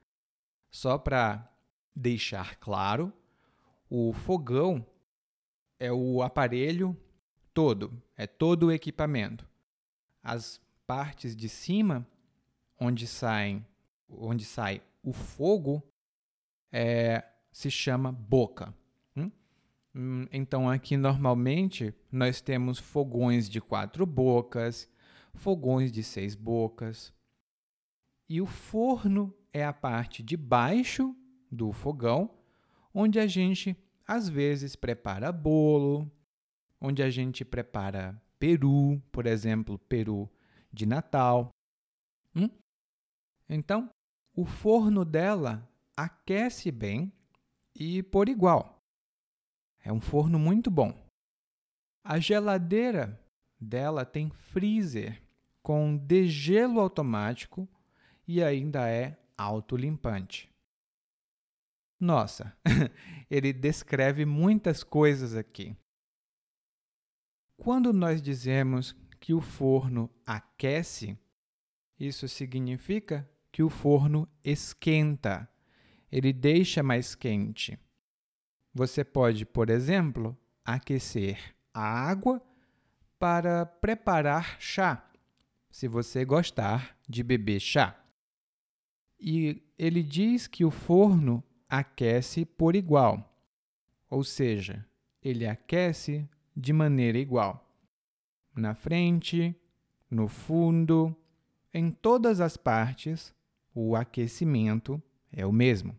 só 0.69 0.97
para 0.97 1.49
deixar 1.95 2.55
claro, 2.57 3.13
o 3.89 4.13
fogão 4.13 4.85
é 5.79 5.91
o 5.91 6.21
aparelho 6.21 6.95
todo, 7.53 8.01
é 8.15 8.27
todo 8.27 8.67
o 8.67 8.71
equipamento. 8.71 9.47
As 10.23 10.61
partes 10.91 11.38
de 11.38 11.48
cima, 11.48 12.05
onde 12.77 13.07
saem, 13.07 13.65
onde 14.10 14.43
sai 14.43 14.81
o 15.01 15.13
fogo, 15.13 15.81
é 16.69 17.24
se 17.50 17.71
chama 17.71 18.12
boca. 18.12 18.75
Hum? 19.15 19.31
hum? 19.95 20.25
Então, 20.33 20.69
aqui 20.69 20.98
normalmente 20.98 21.95
nós 22.12 22.41
temos 22.41 22.77
fogões 22.77 23.50
de 23.50 23.62
quatro 23.62 24.05
bocas, 24.05 24.89
fogões 25.33 25.93
de 25.93 26.03
seis 26.03 26.36
bocas. 26.36 27.13
E 28.27 28.41
o 28.41 28.45
forno 28.45 29.33
é 29.53 29.63
a 29.63 29.71
parte 29.71 30.21
de 30.21 30.36
baixo 30.36 31.15
do 31.50 31.71
fogão, 31.71 32.29
onde 32.93 33.17
a 33.17 33.27
gente 33.27 33.77
às 34.05 34.27
vezes 34.27 34.75
prepara 34.75 35.31
bolo, 35.31 36.12
onde 36.81 37.01
a 37.01 37.10
gente 37.10 37.45
prepara 37.45 38.21
peru, 38.38 39.01
por 39.10 39.25
exemplo, 39.25 39.79
peru 39.79 40.29
de 40.71 40.85
Natal. 40.85 41.49
Hum? 42.35 42.49
Então, 43.49 43.89
o 44.35 44.45
forno 44.45 45.03
dela 45.03 45.67
aquece 45.95 46.71
bem 46.71 47.11
e 47.75 48.01
por 48.03 48.29
igual. 48.29 48.79
É 49.83 49.91
um 49.91 49.99
forno 49.99 50.39
muito 50.39 50.69
bom. 50.69 50.93
A 52.03 52.19
geladeira 52.19 53.19
dela 53.59 54.05
tem 54.05 54.29
freezer 54.29 55.21
com 55.61 55.95
degelo 55.95 56.79
automático 56.79 57.67
e 58.27 58.43
ainda 58.43 58.89
é 58.89 59.17
autolimpante. 59.37 60.49
Nossa, 61.99 62.57
ele 63.29 63.53
descreve 63.53 64.25
muitas 64.25 64.83
coisas 64.83 65.35
aqui. 65.35 65.75
Quando 67.57 67.93
nós 67.93 68.21
dizemos 68.21 68.95
que 69.21 69.35
o 69.35 69.39
forno 69.39 70.09
aquece, 70.25 71.15
isso 71.97 72.27
significa 72.27 73.29
que 73.51 73.61
o 73.61 73.69
forno 73.69 74.27
esquenta, 74.43 75.47
ele 76.11 76.33
deixa 76.33 76.81
mais 76.81 77.13
quente. 77.13 77.77
Você 78.73 79.03
pode, 79.03 79.45
por 79.45 79.69
exemplo, 79.69 80.35
aquecer 80.65 81.55
a 81.71 81.83
água 81.83 82.41
para 83.19 83.63
preparar 83.63 84.59
chá, 84.59 85.07
se 85.69 85.87
você 85.87 86.25
gostar 86.25 86.97
de 87.07 87.21
beber 87.21 87.59
chá. 87.59 88.03
E 89.19 89.61
ele 89.77 90.01
diz 90.01 90.47
que 90.47 90.65
o 90.65 90.71
forno 90.71 91.43
aquece 91.69 92.43
por 92.43 92.75
igual, 92.75 93.31
ou 94.09 94.23
seja, 94.23 94.83
ele 95.21 95.45
aquece 95.45 96.27
de 96.57 96.73
maneira 96.73 97.19
igual. 97.19 97.70
Na 98.55 98.74
frente, 98.74 99.55
no 100.10 100.27
fundo, 100.27 101.15
em 101.74 101.89
todas 101.89 102.41
as 102.41 102.58
partes, 102.58 103.34
o 103.74 103.96
aquecimento 103.96 105.01
é 105.31 105.46
o 105.46 105.51
mesmo. 105.51 105.98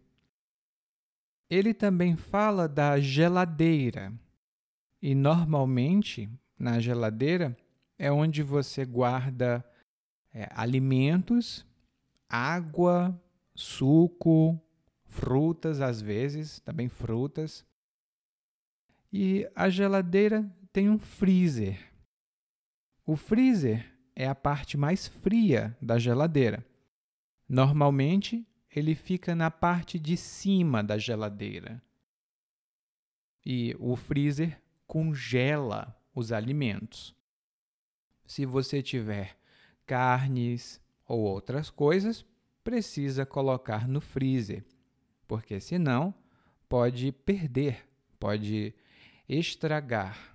Ele 1.49 1.73
também 1.73 2.17
fala 2.17 2.69
da 2.69 2.99
geladeira. 3.01 4.13
E 5.01 5.15
normalmente, 5.15 6.29
na 6.59 6.79
geladeira, 6.79 7.57
é 7.99 8.11
onde 8.11 8.43
você 8.43 8.85
guarda 8.85 9.65
é, 10.33 10.49
alimentos, 10.55 11.67
água, 12.29 13.19
suco, 13.55 14.61
frutas, 15.05 15.81
às 15.81 16.01
vezes, 16.01 16.61
também 16.61 16.89
frutas. 16.89 17.65
E 19.13 19.47
a 19.55 19.69
geladeira 19.69 20.51
tem 20.73 20.89
um 20.89 20.99
freezer. 20.99 21.92
O 23.05 23.17
freezer 23.17 23.93
é 24.15 24.29
a 24.29 24.35
parte 24.35 24.77
mais 24.77 25.09
fria 25.09 25.77
da 25.83 25.99
geladeira. 25.99 26.65
Normalmente, 27.49 28.47
ele 28.71 28.95
fica 28.95 29.35
na 29.35 29.51
parte 29.51 29.99
de 29.99 30.17
cima 30.17 30.83
da 30.83 30.97
geladeira. 30.97 31.83
E 33.45 33.77
o 33.81 33.97
freezer 33.97 34.63
congela 34.87 35.99
os 36.15 36.31
alimentos. 36.31 37.15
Se 38.25 38.47
você 38.47 38.81
tiver 38.81 39.37
carnes 39.85 40.81
ou 41.07 41.21
outras 41.21 41.71
coisas, 41.71 42.25
precisa 42.63 43.27
colocar 43.27 43.89
no 43.89 44.01
freezer, 44.01 44.65
porque 45.27 45.59
senão 45.59 46.15
pode 46.69 47.11
perder, 47.11 47.85
pode 48.19 48.73
estragar. 49.29 50.32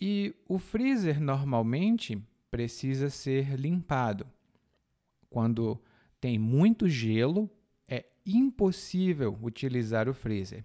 E 0.00 0.34
o 0.48 0.58
freezer 0.58 1.20
normalmente 1.20 2.22
precisa 2.50 3.10
ser 3.10 3.56
limpado. 3.58 4.26
Quando 5.28 5.80
tem 6.20 6.38
muito 6.38 6.88
gelo, 6.88 7.50
é 7.88 8.06
impossível 8.24 9.38
utilizar 9.42 10.08
o 10.08 10.14
freezer. 10.14 10.64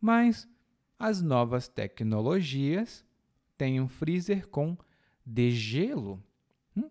Mas 0.00 0.48
as 0.98 1.20
novas 1.20 1.68
tecnologias 1.68 3.04
têm 3.56 3.80
um 3.80 3.88
freezer 3.88 4.48
com 4.48 4.76
degelo. 5.24 6.22
Hum? 6.76 6.90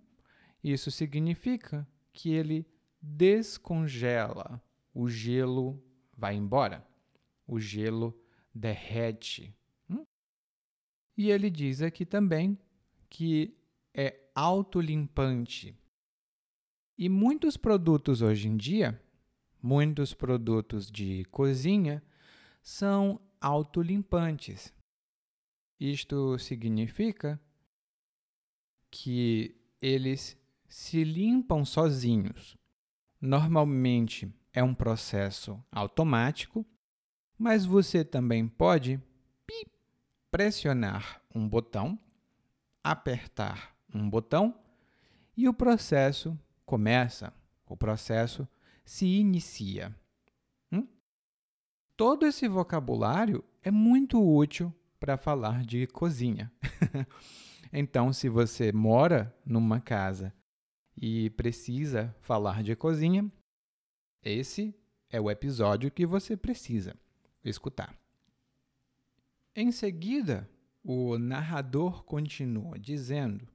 Isso 0.64 0.92
significa 0.92 1.88
que 2.14 2.32
ele 2.32 2.66
descongela, 3.02 4.62
o 4.94 5.10
gelo 5.10 5.82
vai 6.16 6.36
embora, 6.36 6.86
o 7.48 7.60
gelo 7.60 8.18
derrete. 8.54 9.54
E 11.18 11.30
ele 11.30 11.50
diz 11.50 11.82
aqui 11.82 12.06
também 12.06 12.58
que 13.10 13.58
é 13.94 14.30
autolimpante. 14.34 15.78
E 16.98 17.10
muitos 17.10 17.58
produtos 17.58 18.22
hoje 18.22 18.48
em 18.48 18.56
dia, 18.56 19.02
muitos 19.62 20.14
produtos 20.14 20.90
de 20.90 21.26
cozinha, 21.26 22.04
são 22.62 23.20
autolimpantes. 23.40 24.74
Isto 25.80 26.38
significa 26.38 27.42
que 28.92 29.56
eles 29.82 30.38
se 30.68 31.04
limpam 31.04 31.66
sozinhos. 31.66 32.56
Normalmente 33.20 34.32
é 34.54 34.64
um 34.64 34.76
processo 34.76 35.64
automático, 35.72 36.66
mas 37.38 37.66
você 37.66 38.06
também 38.06 38.48
pode 38.48 39.02
pressionar 40.32 41.22
um 41.36 41.48
botão, 41.48 42.00
apertar 42.82 43.76
um 43.94 44.10
botão 44.10 44.58
e 45.36 45.48
o 45.48 45.54
processo 45.54 46.40
começa, 46.66 47.34
o 47.68 47.76
processo 47.76 48.48
se 48.86 49.06
inicia. 49.06 49.94
Hum? 50.72 50.88
Todo 51.98 52.26
esse 52.26 52.48
vocabulário 52.48 53.44
é 53.62 53.70
muito 53.70 54.20
útil 54.26 54.74
para 55.00 55.18
falar 55.18 55.66
de 55.66 55.86
cozinha. 55.88 56.52
então, 57.72 58.14
se 58.14 58.30
você 58.30 58.72
mora 58.72 59.36
numa 59.46 59.82
casa 59.82 60.34
e 60.96 61.30
precisa 61.32 62.16
falar 62.22 62.64
de 62.64 62.76
cozinha, 62.76 63.30
esse 64.24 64.74
é 65.10 65.20
o 65.20 65.30
episódio 65.30 65.92
que 65.92 66.06
você 66.06 66.38
precisa 66.38 66.96
escutar. 67.44 68.01
Em 69.54 69.70
seguida, 69.70 70.50
o 70.82 71.18
narrador 71.18 72.04
continua 72.04 72.80
dizendo 72.80 73.46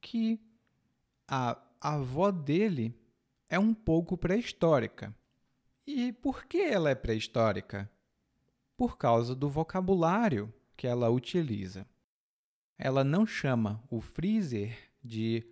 que 0.00 0.40
a 1.28 1.60
avó 1.80 2.30
dele 2.30 2.98
é 3.48 3.58
um 3.58 3.74
pouco 3.74 4.16
pré-histórica. 4.16 5.14
E 5.86 6.12
por 6.12 6.46
que 6.46 6.58
ela 6.58 6.88
é 6.88 6.94
pré-histórica? 6.94 7.90
Por 8.74 8.96
causa 8.96 9.34
do 9.34 9.50
vocabulário 9.50 10.52
que 10.76 10.86
ela 10.86 11.10
utiliza. 11.10 11.86
Ela 12.78 13.04
não 13.04 13.26
chama 13.26 13.84
o 13.90 14.00
freezer 14.00 14.76
de 15.02 15.46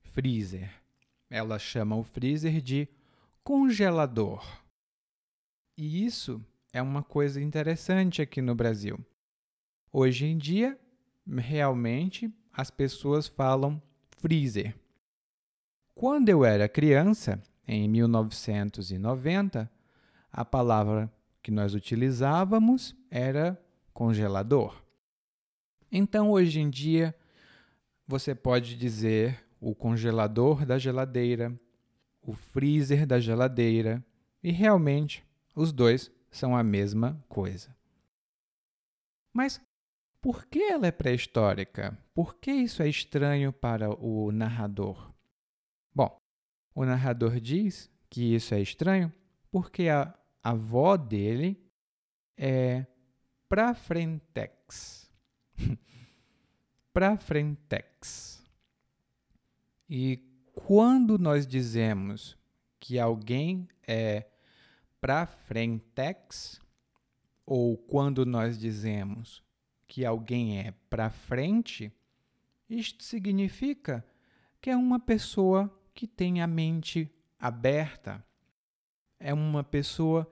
freezer. 0.00 0.82
Ela 1.30 1.60
chama 1.60 1.96
o 1.96 2.02
freezer 2.02 2.60
de 2.60 2.88
congelador. 3.44 4.44
E 5.76 6.04
isso 6.04 6.44
é 6.72 6.82
uma 6.82 7.04
coisa 7.04 7.40
interessante 7.40 8.20
aqui 8.20 8.42
no 8.42 8.54
Brasil. 8.54 8.98
Hoje 9.92 10.26
em 10.26 10.36
dia, 10.36 10.78
realmente, 11.26 12.32
as 12.52 12.70
pessoas 12.70 13.26
falam 13.26 13.80
freezer. 14.18 14.74
Quando 15.94 16.28
eu 16.28 16.44
era 16.44 16.68
criança, 16.68 17.42
em 17.66 17.88
1990, 17.88 19.70
a 20.30 20.44
palavra 20.44 21.12
que 21.42 21.50
nós 21.50 21.74
utilizávamos 21.74 22.94
era 23.10 23.60
congelador. 23.92 24.82
Então, 25.90 26.30
hoje 26.30 26.60
em 26.60 26.68
dia, 26.68 27.14
você 28.06 28.34
pode 28.34 28.76
dizer 28.76 29.44
o 29.60 29.74
congelador 29.74 30.64
da 30.64 30.78
geladeira, 30.78 31.58
o 32.22 32.32
freezer 32.32 33.06
da 33.06 33.18
geladeira, 33.18 34.04
e 34.42 34.50
realmente 34.50 35.26
os 35.54 35.72
dois 35.72 36.10
são 36.30 36.56
a 36.56 36.62
mesma 36.62 37.22
coisa. 37.28 37.74
Mas 39.32 39.60
por 40.20 40.46
que 40.46 40.60
ela 40.60 40.86
é 40.86 40.90
pré-histórica? 40.90 41.96
Por 42.14 42.34
que 42.36 42.50
isso 42.50 42.82
é 42.82 42.88
estranho 42.88 43.52
para 43.52 43.90
o 43.90 44.32
narrador? 44.32 45.12
Bom, 45.94 46.20
o 46.74 46.84
narrador 46.84 47.40
diz 47.40 47.90
que 48.10 48.34
isso 48.34 48.54
é 48.54 48.60
estranho 48.60 49.12
porque 49.50 49.88
a 49.88 50.14
avó 50.42 50.96
dele 50.96 51.60
é 52.36 52.86
Prafrentex. 53.48 55.10
Prafrentex. 56.92 58.42
E 59.88 60.22
quando 60.52 61.18
nós 61.18 61.46
dizemos 61.46 62.36
que 62.78 62.98
alguém 62.98 63.68
é 63.86 64.26
para 65.00 65.26
frentex, 65.26 66.60
ou 67.46 67.76
quando 67.76 68.26
nós 68.26 68.58
dizemos 68.58 69.42
que 69.88 70.04
alguém 70.04 70.60
é 70.60 70.72
para 70.90 71.10
frente, 71.10 71.90
isto 72.68 73.02
significa 73.02 74.04
que 74.60 74.68
é 74.68 74.76
uma 74.76 75.00
pessoa 75.00 75.74
que 75.94 76.06
tem 76.06 76.42
a 76.42 76.46
mente 76.46 77.10
aberta, 77.38 78.24
é 79.18 79.32
uma 79.32 79.64
pessoa 79.64 80.30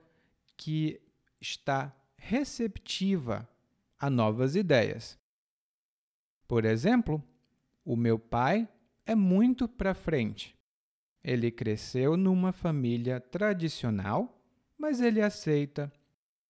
que 0.55 1.01
está 1.41 1.93
receptiva 2.15 3.49
a 3.99 4.09
novas 4.09 4.55
ideias. 4.55 5.19
Por 6.47 6.63
exemplo, 6.63 7.21
o 7.83 7.95
meu 7.95 8.19
pai 8.19 8.69
é 9.05 9.15
muito 9.15 9.67
para 9.67 9.93
frente. 9.93 10.55
Ele 11.23 11.51
cresceu 11.51 12.15
numa 12.15 12.51
família 12.51 13.19
tradicional, 13.19 14.41
mas 14.77 15.01
ele 15.01 15.21
aceita 15.21 15.91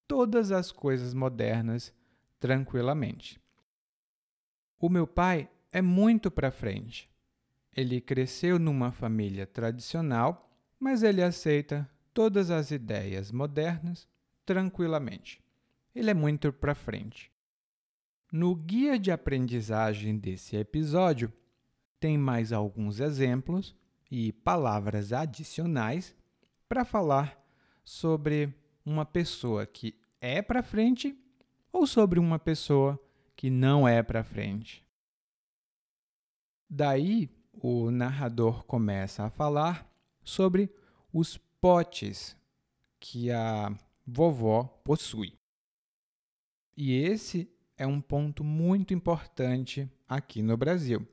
todas 0.07 0.51
as 0.51 0.71
coisas 0.71 1.13
modernas 1.13 1.93
tranquilamente. 2.39 3.39
O 4.79 4.89
meu 4.89 5.07
pai 5.07 5.49
é 5.71 5.81
muito 5.81 6.29
para 6.29 6.51
frente. 6.51 7.09
Ele 7.75 8.01
cresceu 8.01 8.57
numa 8.57 8.91
família 8.91 9.45
tradicional, 9.45 10.49
mas 10.79 11.03
ele 11.03 11.21
aceita 11.21 11.89
todas 12.13 12.49
as 12.49 12.71
ideias 12.71 13.31
modernas 13.31 14.07
tranquilamente. 14.45 15.41
Ele 15.93 16.09
é 16.09 16.13
muito 16.13 16.53
para 16.53 16.73
frente. 16.73 17.31
No 18.31 18.55
guia 18.55 18.99
de 18.99 19.11
aprendizagem 19.11 20.17
desse 20.17 20.55
episódio, 20.55 21.31
tem 21.99 22.17
mais 22.17 22.51
alguns 22.51 22.99
exemplos 22.99 23.75
e 24.09 24.31
palavras 24.31 25.11
adicionais 25.11 26.15
para 26.67 26.85
falar 26.85 27.41
sobre 27.83 28.53
uma 28.85 29.05
pessoa 29.05 29.65
que 29.65 29.99
é 30.19 30.41
para 30.41 30.61
frente 30.61 31.17
ou 31.77 31.85
sobre 31.85 32.19
uma 32.19 32.39
pessoa 32.39 32.99
que 33.35 33.51
não 33.51 33.87
é 33.87 34.01
para 34.01 34.23
frente. 34.23 34.83
Daí, 36.67 37.29
o 37.53 37.91
narrador 37.91 38.63
começa 38.63 39.23
a 39.23 39.29
falar 39.29 39.87
sobre 40.23 40.73
os 41.13 41.37
potes 41.61 42.35
que 42.99 43.31
a 43.31 43.71
vovó 44.07 44.63
possui. 44.83 45.37
E 46.75 46.93
esse 46.93 47.47
é 47.77 47.85
um 47.85 48.01
ponto 48.01 48.43
muito 48.43 48.91
importante 48.91 49.87
aqui 50.07 50.41
no 50.41 50.57
Brasil. 50.57 51.07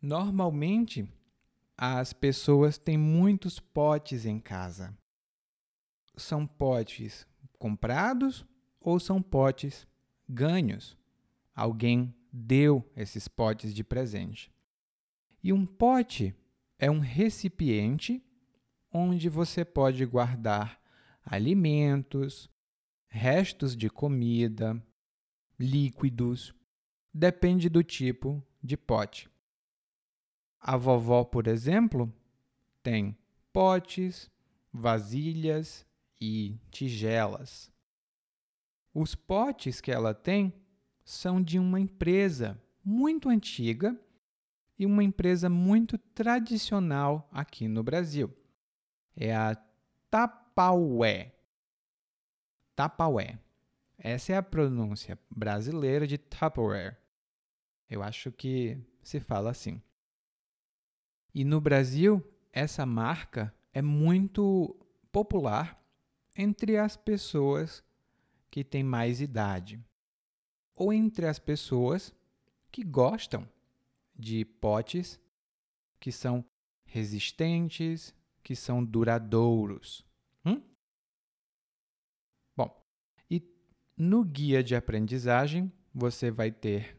Normalmente, 0.00 1.04
as 1.76 2.12
pessoas 2.12 2.78
têm 2.78 2.96
muitos 2.96 3.58
potes 3.58 4.24
em 4.24 4.38
casa. 4.38 4.96
São 6.16 6.46
potes 6.46 7.26
comprados 7.58 8.46
ou 8.86 9.00
são 9.00 9.20
potes 9.20 9.84
ganhos. 10.28 10.96
Alguém 11.52 12.14
deu 12.32 12.88
esses 12.94 13.26
potes 13.26 13.74
de 13.74 13.82
presente. 13.82 14.48
E 15.42 15.52
um 15.52 15.66
pote 15.66 16.32
é 16.78 16.88
um 16.88 17.00
recipiente 17.00 18.24
onde 18.92 19.28
você 19.28 19.64
pode 19.64 20.06
guardar 20.06 20.80
alimentos, 21.24 22.48
restos 23.08 23.76
de 23.76 23.90
comida, 23.90 24.80
líquidos, 25.58 26.54
depende 27.12 27.68
do 27.68 27.82
tipo 27.82 28.40
de 28.62 28.76
pote. 28.76 29.28
A 30.60 30.76
vovó, 30.76 31.24
por 31.24 31.48
exemplo, 31.48 32.12
tem 32.84 33.18
potes, 33.52 34.30
vasilhas 34.72 35.84
e 36.20 36.56
tigelas. 36.70 37.74
Os 38.98 39.14
potes 39.14 39.78
que 39.78 39.92
ela 39.92 40.14
tem 40.14 40.54
são 41.04 41.42
de 41.42 41.58
uma 41.58 41.78
empresa 41.78 42.58
muito 42.82 43.28
antiga 43.28 43.94
e 44.78 44.86
uma 44.86 45.04
empresa 45.04 45.50
muito 45.50 45.98
tradicional 45.98 47.28
aqui 47.30 47.68
no 47.68 47.82
Brasil. 47.82 48.34
É 49.14 49.36
a 49.36 49.54
Tapaué. 50.10 51.34
Tapaué. 52.74 53.38
Essa 53.98 54.32
é 54.32 54.36
a 54.38 54.42
pronúncia 54.42 55.18
brasileira 55.28 56.06
de 56.06 56.16
Tupperware. 56.16 56.96
Eu 57.90 58.02
acho 58.02 58.32
que 58.32 58.78
se 59.02 59.20
fala 59.20 59.50
assim. 59.50 59.82
E 61.34 61.44
no 61.44 61.60
Brasil, 61.60 62.26
essa 62.50 62.86
marca 62.86 63.54
é 63.74 63.82
muito 63.82 64.74
popular 65.12 65.78
entre 66.34 66.78
as 66.78 66.96
pessoas 66.96 67.84
que 68.50 68.64
têm 68.64 68.82
mais 68.82 69.20
idade, 69.20 69.80
ou 70.74 70.92
entre 70.92 71.26
as 71.26 71.38
pessoas 71.38 72.14
que 72.70 72.82
gostam 72.82 73.48
de 74.14 74.44
potes 74.44 75.20
que 75.98 76.12
são 76.12 76.44
resistentes, 76.84 78.14
que 78.42 78.54
são 78.54 78.84
duradouros. 78.84 80.04
Hum? 80.44 80.62
Bom, 82.56 82.84
e 83.30 83.42
no 83.96 84.24
guia 84.24 84.62
de 84.62 84.74
aprendizagem 84.74 85.72
você 85.92 86.30
vai 86.30 86.50
ter 86.50 86.96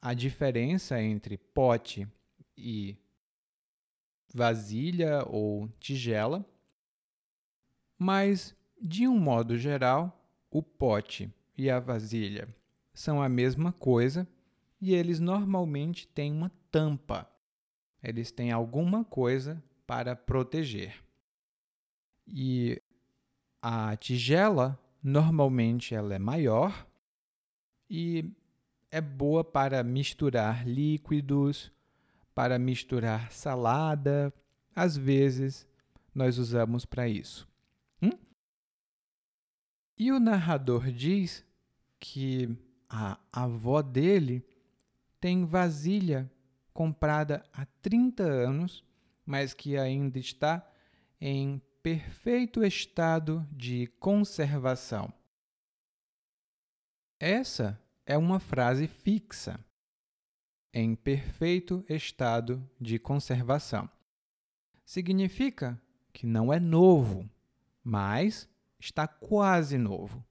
a 0.00 0.14
diferença 0.14 1.00
entre 1.00 1.38
pote 1.38 2.06
e 2.56 2.96
vasilha 4.34 5.24
ou 5.26 5.68
tigela, 5.78 6.44
mas 7.98 8.56
de 8.80 9.06
um 9.06 9.18
modo 9.18 9.56
geral, 9.56 10.21
o 10.52 10.62
pote 10.62 11.32
e 11.56 11.70
a 11.70 11.80
vasilha 11.80 12.46
são 12.92 13.22
a 13.22 13.28
mesma 13.28 13.72
coisa 13.72 14.28
e 14.78 14.94
eles 14.94 15.18
normalmente 15.18 16.06
têm 16.06 16.30
uma 16.30 16.52
tampa. 16.70 17.26
Eles 18.02 18.30
têm 18.30 18.52
alguma 18.52 19.02
coisa 19.02 19.62
para 19.86 20.14
proteger. 20.14 21.02
E 22.26 22.80
a 23.62 23.96
tigela, 23.96 24.78
normalmente 25.02 25.94
ela 25.94 26.14
é 26.14 26.18
maior 26.18 26.86
e 27.88 28.30
é 28.90 29.00
boa 29.00 29.42
para 29.42 29.82
misturar 29.82 30.68
líquidos, 30.68 31.72
para 32.34 32.58
misturar 32.58 33.32
salada. 33.32 34.32
Às 34.74 34.96
vezes, 34.96 35.66
nós 36.14 36.36
usamos 36.36 36.84
para 36.84 37.08
isso. 37.08 37.51
E 39.96 40.10
o 40.10 40.18
narrador 40.18 40.90
diz 40.90 41.44
que 41.98 42.56
a 42.88 43.18
avó 43.32 43.80
dele 43.82 44.44
tem 45.20 45.44
vasilha 45.44 46.30
comprada 46.72 47.44
há 47.52 47.64
30 47.80 48.22
anos, 48.24 48.84
mas 49.24 49.54
que 49.54 49.76
ainda 49.76 50.18
está 50.18 50.66
em 51.20 51.62
perfeito 51.82 52.64
estado 52.64 53.46
de 53.52 53.86
conservação. 53.98 55.12
Essa 57.20 57.80
é 58.04 58.18
uma 58.18 58.40
frase 58.40 58.88
fixa. 58.88 59.64
Em 60.74 60.94
perfeito 60.94 61.84
estado 61.88 62.68
de 62.80 62.98
conservação. 62.98 63.88
Significa 64.84 65.80
que 66.12 66.26
não 66.26 66.52
é 66.52 66.58
novo, 66.58 67.28
mas 67.84 68.48
está 68.82 69.06
quase 69.06 69.78
novo. 69.78 70.24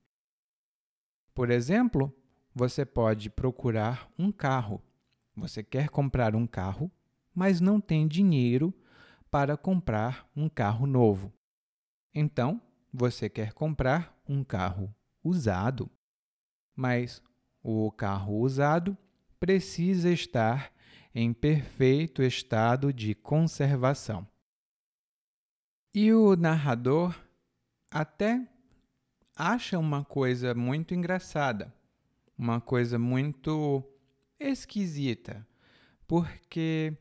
Por 1.33 1.49
exemplo, 1.49 2.13
você 2.53 2.85
pode 2.85 3.29
procurar 3.29 4.11
um 4.19 4.29
carro. 4.29 4.83
Você 5.35 5.63
quer 5.63 5.87
comprar 5.87 6.35
um 6.35 6.45
carro, 6.45 6.91
mas 7.33 7.61
não 7.61 7.79
tem 7.79 8.05
dinheiro 8.05 8.73
para 9.29 9.55
comprar 9.55 10.29
um 10.35 10.49
carro 10.49 10.85
novo. 10.85 11.31
Então, 12.13 12.61
você 12.93 13.29
quer 13.29 13.53
comprar 13.53 14.21
um 14.27 14.43
carro 14.43 14.93
usado. 15.23 15.89
Mas 16.75 17.23
o 17.63 17.89
carro 17.89 18.37
usado 18.37 18.97
precisa 19.39 20.11
estar 20.11 20.73
em 21.15 21.31
perfeito 21.31 22.21
estado 22.21 22.91
de 22.91 23.15
conservação. 23.15 24.27
E 25.93 26.11
o 26.11 26.35
narrador 26.35 27.15
até 27.91 28.47
acha 29.35 29.77
uma 29.77 30.05
coisa 30.05 30.55
muito 30.55 30.95
engraçada, 30.95 31.73
uma 32.37 32.61
coisa 32.61 32.97
muito 32.97 33.83
esquisita, 34.39 35.45
porque 36.07 36.97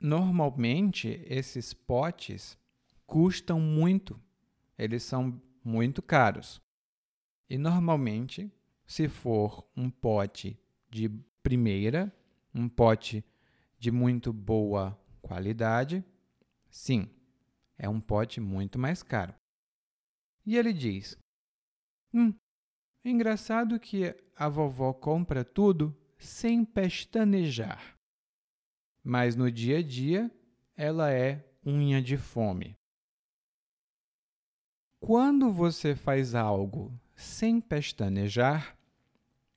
normalmente 0.00 1.24
esses 1.26 1.72
potes 1.72 2.58
custam 3.06 3.58
muito, 3.58 4.20
eles 4.78 5.02
são 5.02 5.40
muito 5.64 6.02
caros. 6.02 6.60
E 7.48 7.56
normalmente, 7.56 8.52
se 8.86 9.08
for 9.08 9.66
um 9.76 9.88
pote 9.88 10.58
de 10.90 11.08
primeira, 11.42 12.12
um 12.54 12.68
pote 12.68 13.24
de 13.78 13.90
muito 13.90 14.32
boa 14.32 14.98
qualidade, 15.22 16.04
sim, 16.70 17.08
É 17.76 17.88
um 17.88 18.00
pote 18.00 18.40
muito 18.40 18.78
mais 18.78 19.02
caro. 19.02 19.34
E 20.44 20.56
ele 20.56 20.72
diz: 20.72 21.16
Hum, 22.12 22.34
é 23.04 23.10
engraçado 23.10 23.78
que 23.78 24.14
a 24.36 24.48
vovó 24.48 24.92
compra 24.92 25.44
tudo 25.44 25.96
sem 26.18 26.64
pestanejar. 26.64 27.96
Mas 29.02 29.36
no 29.36 29.50
dia 29.50 29.78
a 29.78 29.82
dia, 29.82 30.30
ela 30.76 31.12
é 31.12 31.44
unha 31.64 32.00
de 32.02 32.16
fome. 32.16 32.76
Quando 34.98 35.52
você 35.52 35.94
faz 35.94 36.34
algo 36.34 36.98
sem 37.14 37.60
pestanejar, 37.60 38.76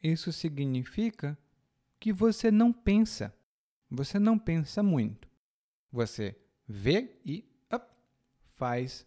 isso 0.04 0.32
significa 0.32 1.38
que 2.00 2.12
você 2.12 2.52
não 2.52 2.74
pensa. 2.74 3.34
Você 3.90 4.20
não 4.20 4.38
pensa 4.38 4.84
muito. 4.84 5.28
Você 5.92 6.38
vê 6.68 7.18
e 7.26 7.48
faz 8.58 9.06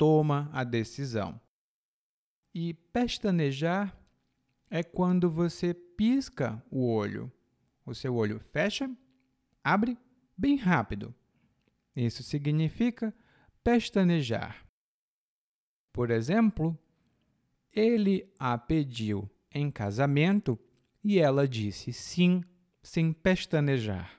toma 0.00 0.48
a 0.50 0.64
decisão. 0.64 1.38
E 2.54 2.72
pestanejar 2.72 3.94
é 4.70 4.82
quando 4.82 5.30
você 5.30 5.74
pisca 5.74 6.64
o 6.70 6.90
olho. 6.90 7.30
O 7.84 7.94
seu 7.94 8.14
olho 8.14 8.40
fecha, 8.40 8.90
abre 9.62 9.98
bem 10.34 10.56
rápido. 10.56 11.14
Isso 11.94 12.22
significa 12.22 13.14
pestanejar. 13.62 14.66
Por 15.92 16.10
exemplo, 16.10 16.78
ele 17.70 18.26
a 18.38 18.56
pediu 18.56 19.30
em 19.52 19.70
casamento 19.70 20.58
e 21.04 21.18
ela 21.18 21.46
disse 21.46 21.92
sim, 21.92 22.42
sem 22.82 23.12
pestanejar. 23.12 24.18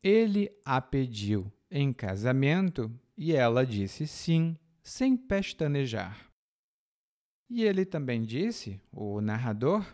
Ele 0.00 0.56
a 0.64 0.80
pediu 0.80 1.52
em 1.68 1.92
casamento 1.92 2.88
e 3.20 3.34
ela 3.34 3.66
disse 3.66 4.06
sim, 4.06 4.56
sem 4.82 5.14
pestanejar. 5.14 6.32
E 7.50 7.62
ele 7.62 7.84
também 7.84 8.24
disse, 8.24 8.80
o 8.90 9.20
narrador, 9.20 9.84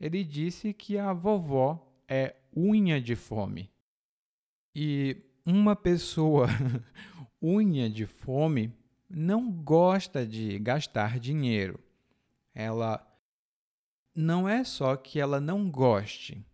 ele 0.00 0.24
disse 0.24 0.74
que 0.74 0.98
a 0.98 1.12
vovó 1.12 1.88
é 2.08 2.34
unha 2.56 3.00
de 3.00 3.14
fome. 3.14 3.70
E 4.74 5.16
uma 5.46 5.76
pessoa 5.76 6.48
unha 7.40 7.88
de 7.88 8.06
fome 8.06 8.74
não 9.08 9.52
gosta 9.52 10.26
de 10.26 10.58
gastar 10.58 11.20
dinheiro. 11.20 11.78
Ela 12.52 13.06
não 14.12 14.48
é 14.48 14.64
só 14.64 14.96
que 14.96 15.20
ela 15.20 15.40
não 15.40 15.70
goste, 15.70 16.44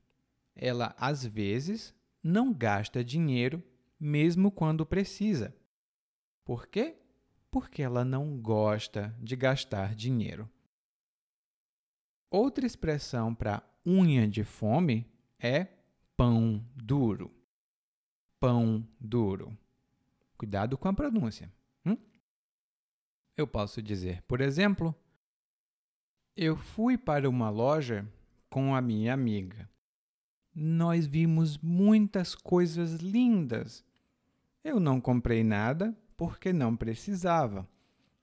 ela 0.55 0.95
às 0.99 1.25
vezes 1.25 1.95
não 2.23 2.53
gasta 2.53 3.03
dinheiro 3.03 3.63
mesmo 3.99 4.51
quando 4.51 4.85
precisa. 4.85 5.57
Por 6.45 6.67
quê? 6.67 6.99
porque 7.55 7.85
ela 7.85 8.05
não 8.05 8.37
gosta 8.37 9.15
de 9.21 9.37
gastar 9.37 9.95
dinheiro. 9.95 10.51
Outra 12.29 12.67
expressão 12.67 13.33
para 13.33 13.63
unha 13.87 14.27
de 14.27 14.43
fome 14.43 15.07
é 15.39 15.69
pão 16.17 16.69
duro. 16.75 17.33
Pão 18.41 18.85
duro. 18.99 19.57
Cuidado 20.37 20.77
com 20.77 20.89
a 20.89 20.93
pronúncia. 20.93 21.49
Hum? 21.87 21.97
Eu 23.37 23.47
posso 23.47 23.81
dizer, 23.81 24.21
por 24.23 24.41
exemplo, 24.41 24.93
eu 26.37 26.57
fui 26.57 26.99
para 26.99 27.31
uma 27.31 27.51
loja 27.51 28.05
com 28.51 28.75
a 28.75 28.81
minha 28.81 29.15
amiga. 29.15 29.71
Nós 30.53 31.07
vimos 31.07 31.57
muitas 31.57 32.35
coisas 32.35 32.95
lindas. 32.95 33.85
Eu 34.65 34.81
não 34.81 35.01
comprei 35.01 35.45
nada 35.45 35.97
porque 36.17 36.53
não 36.53 36.77
precisava. 36.77 37.69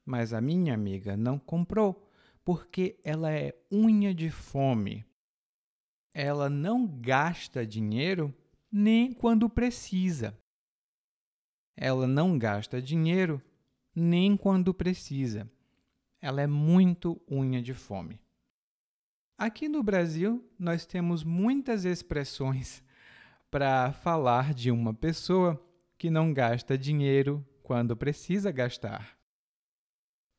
Mas 0.06 0.34
a 0.34 0.42
minha 0.42 0.74
amiga 0.74 1.16
não 1.16 1.38
comprou 1.38 2.08
porque 2.44 3.00
ela 3.04 3.32
é 3.32 3.56
unha 3.72 4.14
de 4.14 4.30
fome. 4.30 5.06
Ela 6.14 6.50
não 6.50 6.88
gasta 6.88 7.66
dinheiro 7.66 8.34
nem 8.72 9.12
quando 9.12 9.50
precisa. 9.50 10.38
Ela 11.76 12.08
não 12.08 12.38
gasta 12.38 12.82
dinheiro 12.82 13.42
nem 13.96 14.36
quando 14.36 14.74
precisa. 14.74 15.50
Ela 16.22 16.42
é 16.42 16.48
muito 16.48 17.22
unha 17.30 17.62
de 17.62 17.74
fome. 17.74 18.20
Aqui 19.38 19.68
no 19.68 19.82
Brasil, 19.82 20.48
nós 20.60 20.86
temos 20.86 21.24
muitas 21.24 21.84
expressões 21.84 22.84
para 23.50 23.92
falar 23.92 24.54
de 24.54 24.70
uma 24.70 24.94
pessoa 24.94 25.60
que 25.98 26.10
não 26.10 26.34
gasta 26.34 26.78
dinheiro 26.78 27.46
quando 27.72 27.96
precisa 27.96 28.52
gastar. 28.52 29.18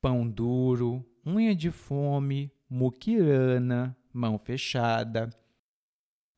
Pão 0.02 0.28
duro, 0.28 1.02
unha 1.24 1.56
de 1.56 1.70
fome, 1.70 2.52
muquirana, 2.68 3.96
mão 4.12 4.38
fechada. 4.38 5.30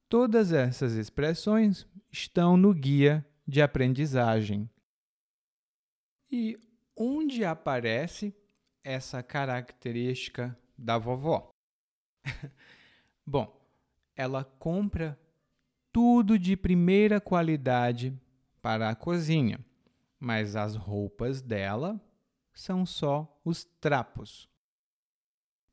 Todas 0.08 0.52
essas 0.52 0.92
expressões 0.92 1.84
estão 2.12 2.56
no 2.56 2.72
guia 2.72 3.26
de 3.44 3.60
aprendizagem. 3.60 4.70
E 6.30 6.56
onde 6.96 7.44
aparece 7.44 8.32
essa 8.84 9.20
característica 9.20 10.56
da 10.78 10.96
vovó? 10.96 11.50
Bom, 13.26 13.52
ela 14.14 14.44
compra 14.44 15.18
tudo 15.90 16.38
de 16.38 16.56
primeira 16.56 17.20
qualidade 17.20 18.16
para 18.62 18.90
a 18.90 18.94
cozinha 18.94 19.58
mas 20.24 20.56
as 20.56 20.74
roupas 20.74 21.42
dela 21.42 22.00
são 22.54 22.86
só 22.86 23.38
os 23.44 23.62
trapos. 23.62 24.48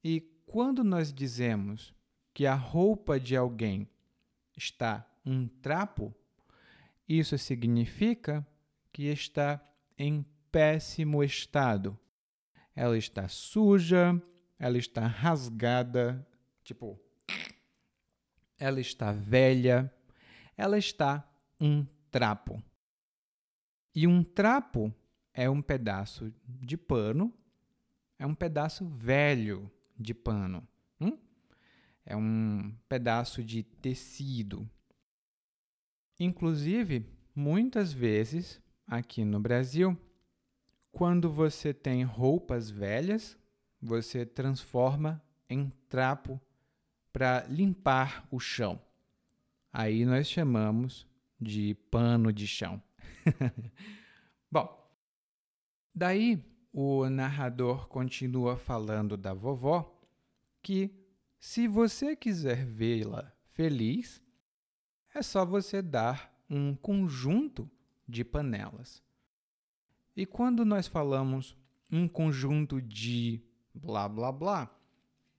E 0.03 0.19
quando 0.45 0.83
nós 0.83 1.13
dizemos 1.13 1.95
que 2.33 2.45
a 2.45 2.53
roupa 2.53 3.17
de 3.17 3.37
alguém 3.37 3.89
está 4.57 5.09
um 5.25 5.47
trapo, 5.47 6.13
isso 7.07 7.37
significa 7.37 8.45
que 8.91 9.03
está 9.03 9.61
em 9.97 10.25
péssimo 10.51 11.23
estado. 11.23 11.97
Ela 12.75 12.97
está 12.97 13.29
suja, 13.29 14.21
ela 14.59 14.77
está 14.77 15.07
rasgada, 15.07 16.27
tipo, 16.61 16.99
ela 18.59 18.81
está 18.81 19.13
velha, 19.13 19.89
ela 20.57 20.77
está 20.77 21.25
um 21.57 21.85
trapo. 22.11 22.61
E 23.93 24.07
um 24.07 24.23
trapo 24.23 24.93
é 25.33 25.49
um 25.49 25.61
pedaço 25.61 26.33
de 26.47 26.77
pano, 26.77 27.33
é 28.17 28.25
um 28.25 28.35
pedaço 28.35 28.85
velho 28.87 29.69
de 29.97 30.13
pano. 30.13 30.67
Hum? 30.99 31.17
É 32.05 32.15
um 32.15 32.73
pedaço 32.87 33.43
de 33.43 33.63
tecido. 33.63 34.69
Inclusive, 36.19 37.05
muitas 37.35 37.91
vezes 37.91 38.61
aqui 38.87 39.25
no 39.25 39.39
Brasil, 39.39 39.97
quando 40.91 41.31
você 41.31 41.73
tem 41.73 42.03
roupas 42.03 42.69
velhas, 42.69 43.37
você 43.81 44.25
transforma 44.25 45.21
em 45.49 45.71
trapo 45.89 46.39
para 47.11 47.45
limpar 47.47 48.27
o 48.29 48.39
chão. 48.39 48.79
Aí 49.73 50.05
nós 50.05 50.29
chamamos 50.29 51.07
de 51.39 51.75
pano 51.89 52.31
de 52.31 52.45
chão. 52.45 52.81
Bom, 54.51 54.91
daí 55.93 56.43
o 56.73 57.09
narrador 57.09 57.87
continua 57.87 58.57
falando 58.57 59.17
da 59.17 59.33
vovó 59.33 59.99
que 60.61 60.93
se 61.39 61.67
você 61.67 62.15
quiser 62.15 62.65
vê-la 62.65 63.33
feliz, 63.53 64.21
é 65.13 65.21
só 65.21 65.45
você 65.45 65.81
dar 65.81 66.31
um 66.49 66.75
conjunto 66.75 67.69
de 68.07 68.23
panelas. 68.23 69.03
E 70.15 70.25
quando 70.25 70.63
nós 70.65 70.87
falamos 70.87 71.57
um 71.91 72.07
conjunto 72.07 72.81
de 72.81 73.41
blá 73.73 74.07
blá 74.07 74.31
blá, 74.31 74.69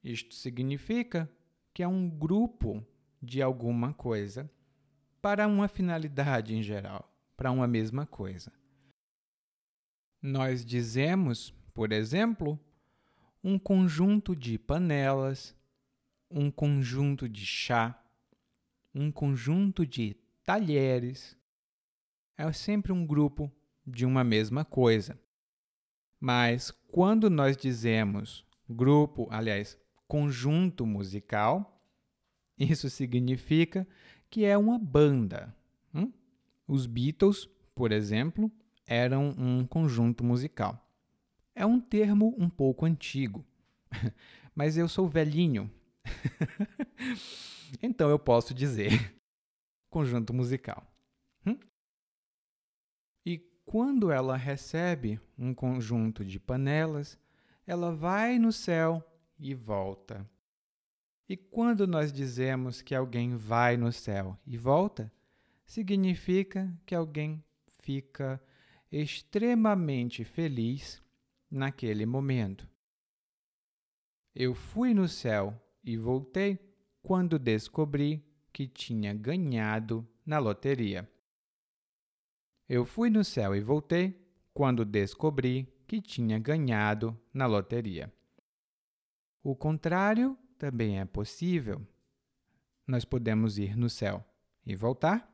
isto 0.03 0.35
significa 0.35 1.31
que 1.73 1.83
é 1.83 1.89
um 1.89 2.09
grupo 2.09 2.85
de 3.23 3.41
alguma 3.41 3.95
coisa 3.95 4.51
para 5.21 5.47
uma 5.47 5.69
finalidade 5.69 6.55
em 6.55 6.63
geral 6.63 7.12
para 7.43 7.51
uma 7.51 7.67
mesma 7.67 8.07
coisa. 8.07 8.53
Nós 10.23 10.65
dizemos, 10.65 11.53
por 11.75 11.91
exemplo, 11.91 12.57
um 13.43 13.59
conjunto 13.59 14.37
de 14.37 14.57
panelas, 14.57 15.53
um 16.31 16.53
conjunto 16.53 17.29
de 17.29 17.45
chá, 17.45 18.01
um 18.95 19.11
conjunto 19.11 19.85
de 19.85 20.15
talheres. 20.45 21.37
É 22.39 22.53
sempre 22.53 22.93
um 22.93 23.05
grupo 23.05 23.51
de 23.85 24.07
uma 24.07 24.23
mesma 24.23 24.65
coisa. 24.65 25.19
Mas 26.21 26.71
quando 26.93 27.29
nós 27.29 27.57
dizemos 27.57 28.47
grupo, 28.71 29.27
aliás, 29.33 29.77
conjunto 30.07 30.87
musical, 30.87 31.85
isso 32.57 32.89
significa 32.89 33.85
que 34.31 34.45
é 34.45 34.57
uma 34.57 34.79
banda. 34.79 35.53
Hum? 35.93 36.13
Os 36.73 36.87
Beatles, 36.87 37.47
por 37.75 37.93
exemplo, 37.93 38.51
eram 38.87 39.29
um 39.37 39.67
conjunto 39.67 40.25
musical. 40.25 40.83
É 41.55 41.67
um 41.67 41.79
termo 41.79 42.35
um 42.39 42.49
pouco 42.49 42.87
antigo, 42.87 43.45
mas 44.57 44.79
eu 44.79 44.89
sou 44.89 45.07
velhinho. 45.07 45.71
então 47.83 48.09
eu 48.09 48.19
posso 48.19 48.55
dizer 48.55 49.15
conjunto 49.91 50.33
musical. 50.33 50.91
Hum? 51.45 51.59
E 53.27 53.37
quando 53.67 54.11
ela 54.11 54.35
recebe 54.35 55.21
um 55.37 55.53
conjunto 55.53 56.25
de 56.25 56.41
panelas, 56.41 57.19
ela 57.67 57.95
vai 57.95 58.39
no 58.39 58.51
céu 58.51 59.05
e 59.39 59.53
volta. 59.53 60.27
E 61.29 61.37
quando 61.37 61.87
nós 61.87 62.11
dizemos 62.11 62.81
que 62.81 62.95
alguém 62.95 63.37
vai 63.37 63.77
no 63.77 63.93
céu 63.93 64.39
e 64.47 64.57
volta, 64.57 65.13
significa 65.73 66.71
que 66.85 66.95
alguém 66.95 67.43
fica 67.81 68.39
extremamente 68.91 70.23
feliz 70.23 71.03
naquele 71.51 72.05
momento. 72.05 72.69
Eu 74.35 74.55
fui 74.55 74.93
no 74.93 75.09
céu 75.09 75.59
e 75.83 75.97
voltei 75.97 76.59
quando 77.03 77.39
descobri 77.39 78.23
que 78.53 78.69
tinha 78.69 79.15
ganhado 79.15 80.07
na 80.27 80.39
loteria. 80.39 81.11
Eu 82.69 82.85
fui 82.85 83.09
no 83.09 83.25
céu 83.25 83.57
e 83.57 83.61
voltei 83.63 84.23
quando 84.53 84.85
descobri 84.85 85.67
que 85.87 86.03
tinha 86.03 86.39
ganhado 86.39 87.19
na 87.33 87.47
loteria. 87.47 88.13
O 89.43 89.57
contrário 89.57 90.37
também 90.59 91.01
é 91.01 91.07
possível. 91.07 91.81
Nós 92.87 93.07
podemos 93.07 93.57
ir 93.57 93.75
no 93.75 93.89
céu 93.89 94.23
e 94.67 94.77
voltar, 94.77 95.32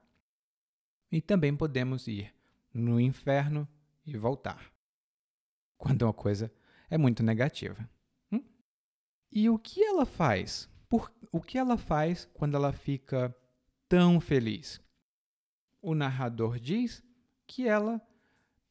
e 1.11 1.21
também 1.21 1.57
podemos 1.57 2.07
ir 2.07 2.35
no 2.73 3.01
inferno 3.01 3.67
e 4.05 4.17
voltar. 4.17 4.73
Quando 5.77 6.03
uma 6.03 6.13
coisa 6.13 6.53
é 6.91 6.99
muito 6.99 7.23
negativa. 7.23 7.89
Hum? 8.33 8.43
E 9.31 9.49
o 9.49 9.59
que 9.59 9.83
ela 9.83 10.05
faz? 10.05 10.69
Por, 10.89 11.13
o 11.31 11.41
que 11.41 11.59
ela 11.59 11.77
faz 11.77 12.29
quando 12.35 12.57
ela 12.57 12.73
fica 12.73 13.35
tão 13.89 14.21
feliz? 14.21 14.81
O 15.81 15.95
narrador 15.95 16.59
diz 16.59 17.03
que 17.47 17.67
ela 17.67 18.01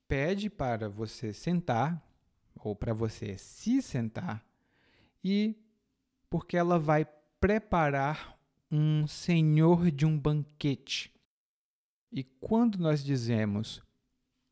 pede 0.07 0.49
para 0.49 0.89
você 0.89 1.33
sentar, 1.33 2.01
ou 2.55 2.75
para 2.75 2.93
você 2.93 3.37
se 3.37 3.81
sentar, 3.81 4.45
e 5.23 5.55
porque 6.29 6.57
ela 6.57 6.79
vai 6.79 7.05
preparar 7.39 8.37
um 8.71 9.07
senhor 9.07 9.91
de 9.91 10.05
um 10.05 10.17
banquete. 10.17 11.13
E 12.11 12.23
quando 12.23 12.77
nós 12.77 13.03
dizemos 13.03 13.83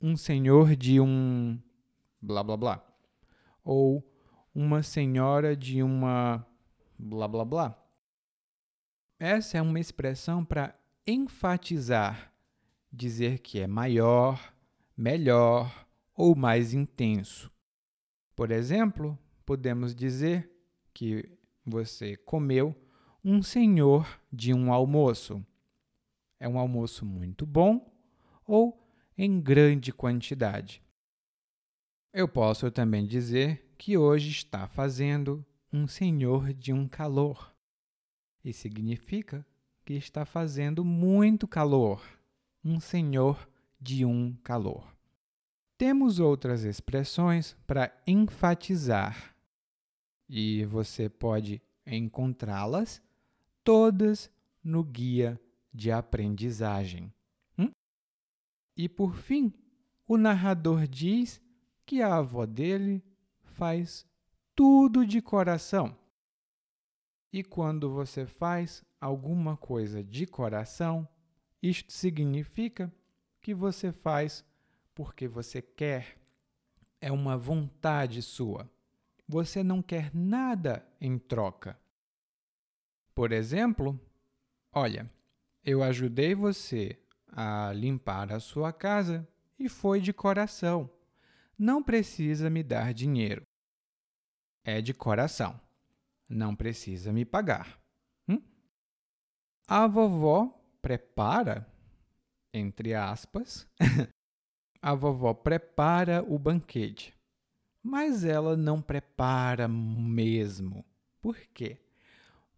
um 0.02 0.16
senhor 0.18 0.76
de 0.76 1.00
um 1.00 1.60
blá 2.22 2.44
blá 2.44 2.58
blá, 2.58 2.88
ou 3.64 4.04
uma 4.54 4.84
senhora 4.84 5.56
de 5.56 5.82
uma 5.82 6.46
blá 6.98 7.28
blá 7.28 7.46
blá, 7.46 7.86
essa 9.20 9.58
é 9.58 9.62
uma 9.62 9.80
expressão 9.80 10.44
para 10.44 10.78
enfatizar, 11.08 12.34
dizer 12.92 13.40
que 13.40 13.60
é 13.60 13.68
maior, 13.68 14.54
melhor 14.98 15.88
ou 16.14 16.36
mais 16.36 16.74
intenso. 16.74 17.52
Por 18.36 18.52
exemplo, 18.52 19.18
podemos 19.46 19.96
dizer 19.96 20.52
que 20.94 21.30
você 21.66 22.18
comeu 22.18 22.76
um 23.24 23.42
senhor 23.42 24.08
de 24.32 24.54
um 24.54 24.72
almoço. 24.72 25.46
É 26.40 26.48
um 26.48 26.58
almoço 26.60 27.06
muito 27.06 27.46
bom 27.46 27.92
ou 28.46 28.82
em 29.18 29.40
grande 29.40 29.92
quantidade. 29.92 30.82
Eu 32.14 32.28
posso 32.28 32.70
também 32.72 33.06
dizer 33.06 33.76
que 33.78 33.98
hoje 33.98 34.30
está 34.30 34.68
fazendo 34.68 35.46
um 35.72 35.88
senhor 35.88 36.54
de 36.54 36.72
um 36.72 36.88
calor. 36.88 37.54
E 38.44 38.54
significa 38.54 39.46
que 39.84 39.94
está 39.94 40.26
fazendo 40.26 40.84
muito 40.86 41.48
calor. 41.48 42.02
Um 42.64 42.80
senhor 42.80 43.50
de 43.80 44.06
um 44.06 44.34
calor. 44.44 44.96
Temos 45.78 46.20
outras 46.20 46.64
expressões 46.64 47.56
para 47.68 47.94
enfatizar 48.08 49.36
e 50.28 50.66
você 50.66 51.10
pode 51.10 51.62
encontrá-las 51.86 53.02
todas 53.64 54.32
no 54.64 54.84
guia 54.84 55.40
de 55.76 55.92
aprendizagem. 55.92 57.14
Hum? 57.58 57.72
E 58.78 58.88
por 58.88 59.16
fim, 59.16 59.54
o 60.08 60.18
narrador 60.18 60.88
diz 60.88 61.42
que 61.86 62.02
a 62.02 62.16
avó 62.16 62.46
dele 62.46 63.04
faz 63.44 64.06
tudo 64.56 65.06
de 65.06 65.22
coração. 65.22 65.98
E 67.32 67.44
quando 67.44 67.92
você 67.92 68.26
faz 68.26 68.84
alguma 69.00 69.58
coisa 69.58 70.04
de 70.04 70.26
coração, 70.26 71.08
isto 71.62 71.92
significa 71.92 72.94
que 73.42 73.54
você 73.54 73.92
faz 73.92 74.46
porque 74.94 75.28
você 75.28 75.62
quer. 75.62 76.18
É 77.02 77.12
uma 77.12 77.38
vontade 77.38 78.22
sua 78.22 78.70
você 79.28 79.64
não 79.64 79.82
quer 79.82 80.14
nada 80.14 80.86
em 81.00 81.18
troca. 81.18 81.80
Por 83.14 83.32
exemplo, 83.32 84.00
olha, 84.72 85.10
eu 85.66 85.84
ajudei 85.84 86.36
você 86.36 86.98
a 87.28 87.74
limpar 87.74 88.32
a 88.32 88.40
sua 88.40 88.72
casa 88.72 89.28
e 89.60 89.68
foi 89.68 90.00
de 90.00 90.14
coração. 90.14 90.90
Não 91.58 91.84
precisa 91.84 92.50
me 92.50 92.64
dar 92.64 92.94
dinheiro. 92.94 93.44
É 94.64 94.82
de 94.82 94.94
coração. 94.94 95.60
Não 96.30 96.56
precisa 96.56 97.12
me 97.12 97.26
pagar. 97.26 97.80
Hum? 98.28 98.42
A 99.68 99.88
vovó 99.88 100.48
prepara, 100.82 101.68
entre 102.54 102.94
aspas, 102.94 103.68
a 104.82 104.94
vovó 104.94 105.34
prepara 105.34 106.24
o 106.28 106.40
banquete 106.40 107.16
mas 107.88 108.26
ela 108.26 108.58
não 108.58 108.82
prepara 108.82 109.68
mesmo. 109.68 110.84
Por 111.22 111.38
quê? 111.54 111.78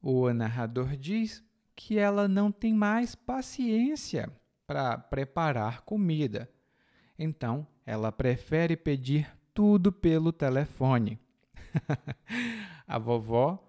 O 0.01 0.31
narrador 0.31 0.95
diz 0.95 1.43
que 1.77 1.99
ela 1.99 2.27
não 2.27 2.51
tem 2.51 2.73
mais 2.73 3.13
paciência 3.13 4.29
para 4.65 4.97
preparar 4.97 5.81
comida. 5.83 6.49
Então, 7.17 7.67
ela 7.85 8.11
prefere 8.11 8.75
pedir 8.75 9.31
tudo 9.53 9.91
pelo 9.91 10.33
telefone. 10.33 11.19
A 12.87 12.97
vovó 12.97 13.63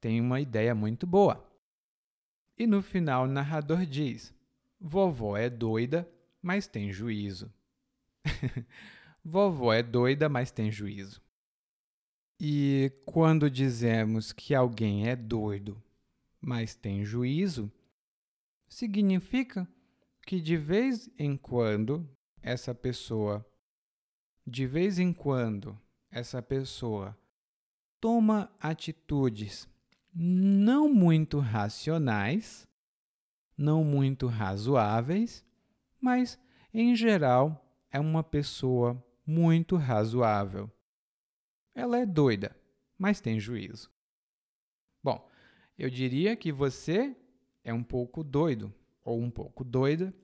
tem 0.00 0.20
uma 0.22 0.40
ideia 0.40 0.74
muito 0.74 1.06
boa. 1.06 1.46
E 2.56 2.66
no 2.66 2.80
final, 2.80 3.24
o 3.24 3.28
narrador 3.28 3.84
diz: 3.84 4.34
Vovó 4.80 5.36
é 5.36 5.50
doida, 5.50 6.08
mas 6.40 6.66
tem 6.66 6.90
juízo. 6.90 7.52
Vovó 9.22 9.74
é 9.74 9.82
doida, 9.82 10.30
mas 10.30 10.50
tem 10.50 10.70
juízo. 10.70 11.20
E 12.40 12.90
quando 13.04 13.50
dizemos 13.50 14.32
que 14.32 14.54
alguém 14.54 15.08
é 15.08 15.14
doido, 15.14 15.82
mas 16.40 16.74
tem 16.74 17.04
juízo, 17.04 17.70
significa 18.68 19.68
que 20.26 20.40
de 20.40 20.56
vez 20.56 21.10
em 21.18 21.36
quando 21.36 22.08
essa 22.42 22.74
pessoa, 22.74 23.44
de 24.46 24.66
vez 24.66 24.98
em 24.98 25.12
quando 25.12 25.78
essa 26.10 26.40
pessoa 26.40 27.16
toma 28.00 28.50
atitudes 28.58 29.68
não 30.12 30.92
muito 30.92 31.38
racionais, 31.38 32.66
não 33.56 33.84
muito 33.84 34.26
razoáveis, 34.26 35.44
mas 36.00 36.38
em 36.72 36.96
geral 36.96 37.64
é 37.90 38.00
uma 38.00 38.22
pessoa 38.22 39.04
muito 39.26 39.76
razoável. 39.76 40.70
Ela 41.74 41.98
é 41.98 42.06
doida, 42.06 42.56
mas 42.98 43.20
tem 43.20 43.38
juízo. 43.38 43.90
Bom, 45.02 45.29
eu 45.80 45.88
diria 45.88 46.36
que 46.36 46.52
você 46.52 47.16
é 47.64 47.72
um 47.72 47.82
pouco 47.82 48.22
doido 48.22 48.70
ou 49.02 49.18
um 49.18 49.30
pouco 49.30 49.64
doida 49.64 50.14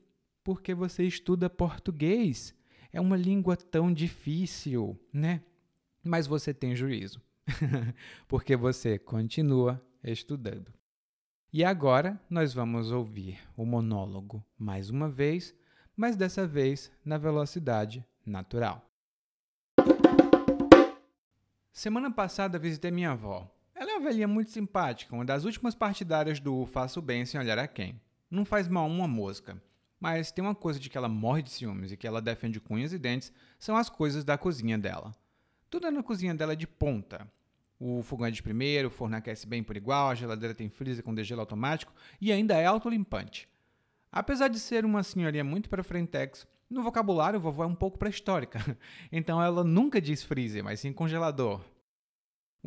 porque 0.45 0.75
você 0.75 1.05
estuda 1.05 1.49
português. 1.49 2.55
É 2.93 3.01
uma 3.01 3.17
língua 3.17 3.57
tão 3.57 3.91
difícil, 3.91 5.01
né? 5.11 5.43
Mas 6.05 6.27
você 6.27 6.53
tem 6.53 6.77
juízo, 6.77 7.23
porque 8.29 8.55
você 8.55 8.99
continua 8.99 9.83
estudando. 10.05 10.71
E 11.51 11.65
agora 11.65 12.21
nós 12.29 12.53
vamos 12.53 12.93
ouvir 12.93 13.39
o 13.57 13.65
monólogo 13.65 14.45
mais 14.59 14.91
uma 14.91 15.09
vez, 15.09 15.55
mas 15.97 16.17
dessa 16.17 16.47
vez 16.47 16.93
na 17.03 17.17
velocidade 17.17 18.05
natural. 18.27 18.87
Semana 21.73 22.11
passada 22.11 22.59
visitei 22.59 22.91
minha 22.91 23.13
avó. 23.13 23.51
É 23.97 23.99
uma 23.99 24.11
velhinha 24.11 24.29
muito 24.29 24.51
simpática, 24.51 25.15
uma 25.15 25.25
das 25.25 25.47
últimas 25.47 25.75
partidárias 25.75 26.39
do 26.39 26.67
Faço 26.67 27.01
Bem 27.01 27.25
Sem 27.25 27.41
Olhar 27.41 27.59
a 27.59 27.67
Quem. 27.67 27.99
Não 28.31 28.45
faz 28.45 28.69
mal 28.69 28.87
uma 28.87 29.09
mosca. 29.09 29.57
Mas 29.99 30.31
tem 30.31 30.45
uma 30.45 30.55
coisa 30.55 30.79
de 30.79 30.91
que 30.91 30.99
ela 30.99 31.09
morre 31.09 31.41
de 31.41 31.49
ciúmes 31.49 31.91
e 31.91 31.97
que 31.97 32.07
ela 32.07 32.21
defende 32.21 32.61
cunhas 32.61 32.93
e 32.93 32.99
dentes, 32.99 33.33
são 33.59 33.75
as 33.75 33.89
coisas 33.89 34.23
da 34.23 34.37
cozinha 34.37 34.77
dela. 34.77 35.15
Tudo 35.71 35.91
na 35.91 36.03
cozinha 36.03 36.35
dela 36.35 36.53
é 36.53 36.57
de 36.57 36.67
ponta. 36.67 37.27
O 37.81 38.03
fogão 38.03 38.27
é 38.27 38.31
de 38.31 38.43
primeiro, 38.43 38.89
o 38.89 38.91
forno 38.91 39.17
aquece 39.17 39.47
bem 39.47 39.63
por 39.63 39.79
igual, 39.79 40.11
a 40.11 40.15
geladeira 40.15 40.55
tem 40.55 40.69
freezer 40.69 41.03
com 41.03 41.15
degelo 41.15 41.41
automático 41.41 41.95
e 42.21 42.31
ainda 42.31 42.55
é 42.55 42.67
autolimpante. 42.67 43.49
Apesar 44.13 44.49
de 44.49 44.61
ser 44.61 44.85
uma 44.85 45.03
senhorinha 45.03 45.43
muito 45.43 45.71
para 45.71 45.83
frentex, 45.83 46.47
no 46.69 46.83
vocabulário 46.83 47.41
vovó 47.41 47.65
é 47.65 47.67
um 47.67 47.75
pouco 47.75 47.97
pré-histórica. 47.97 48.61
Então 49.11 49.43
ela 49.43 49.65
nunca 49.65 50.03
diz 50.03 50.23
freezer, 50.23 50.63
mas 50.63 50.81
sim 50.81 50.93
congelador. 50.93 51.63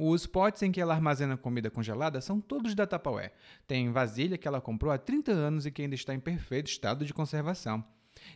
Os 0.02 0.26
potes 0.26 0.64
em 0.64 0.72
que 0.72 0.80
ela 0.80 0.94
armazena 0.94 1.36
comida 1.36 1.70
congelada 1.70 2.22
são 2.22 2.40
todos 2.40 2.74
da 2.74 2.88
Tupperware. 2.88 3.34
Tem 3.68 3.92
vasilha 3.92 4.38
que 4.38 4.48
ela 4.48 4.62
comprou 4.62 4.94
há 4.94 4.98
30 4.98 5.34
anos 5.34 5.66
e 5.66 5.72
que 5.72 5.82
ainda 5.82 5.94
está 5.94 6.16
em 6.16 6.22
perfeito 6.22 6.68
estado 6.68 7.04
de 7.04 7.14
conservação. 7.14 7.84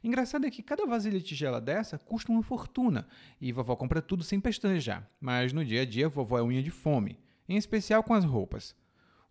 Engraçado 0.03 0.45
é 0.45 0.51
que 0.51 0.61
cada 0.61 0.85
vasilha 0.85 1.17
de 1.17 1.23
tigela 1.23 1.61
dessa 1.61 1.97
custa 1.97 2.33
uma 2.33 2.43
fortuna 2.43 3.07
e 3.39 3.53
vovó 3.53 3.77
compra 3.77 4.01
tudo 4.01 4.25
sem 4.25 4.41
pestanejar, 4.41 5.09
mas 5.21 5.53
no 5.53 5.63
dia 5.63 5.83
a 5.83 5.85
dia 5.85 6.09
vovó 6.09 6.37
é 6.37 6.43
unha 6.43 6.61
de 6.61 6.69
fome, 6.69 7.17
em 7.47 7.55
especial 7.55 8.03
com 8.03 8.13
as 8.13 8.25
roupas. 8.25 8.75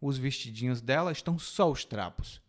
Os 0.01 0.17
vestidinhos 0.17 0.81
dela 0.81 1.13
estão 1.13 1.39
só 1.39 1.71
os 1.71 1.85
trapos. 1.85 2.41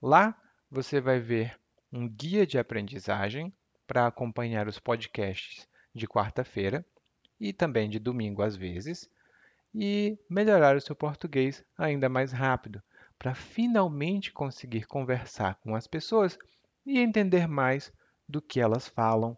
Lá 0.00 0.40
você 0.70 1.00
vai 1.00 1.18
ver 1.20 1.58
um 1.92 2.08
guia 2.08 2.46
de 2.46 2.58
aprendizagem 2.58 3.52
para 3.86 4.06
acompanhar 4.06 4.66
os 4.66 4.78
podcasts 4.78 5.68
de 5.94 6.06
quarta-feira 6.06 6.84
e 7.38 7.52
também 7.52 7.90
de 7.90 7.98
domingo 7.98 8.42
às 8.42 8.56
vezes, 8.56 9.10
e 9.74 10.18
melhorar 10.28 10.76
o 10.76 10.80
seu 10.80 10.94
português 10.94 11.64
ainda 11.76 12.08
mais 12.08 12.32
rápido, 12.32 12.82
para 13.18 13.34
finalmente 13.34 14.32
conseguir 14.32 14.86
conversar 14.86 15.56
com 15.56 15.74
as 15.74 15.86
pessoas 15.86 16.38
e 16.86 16.98
entender 16.98 17.46
mais 17.48 17.92
do 18.28 18.40
que 18.40 18.60
elas 18.60 18.88
falam 18.88 19.36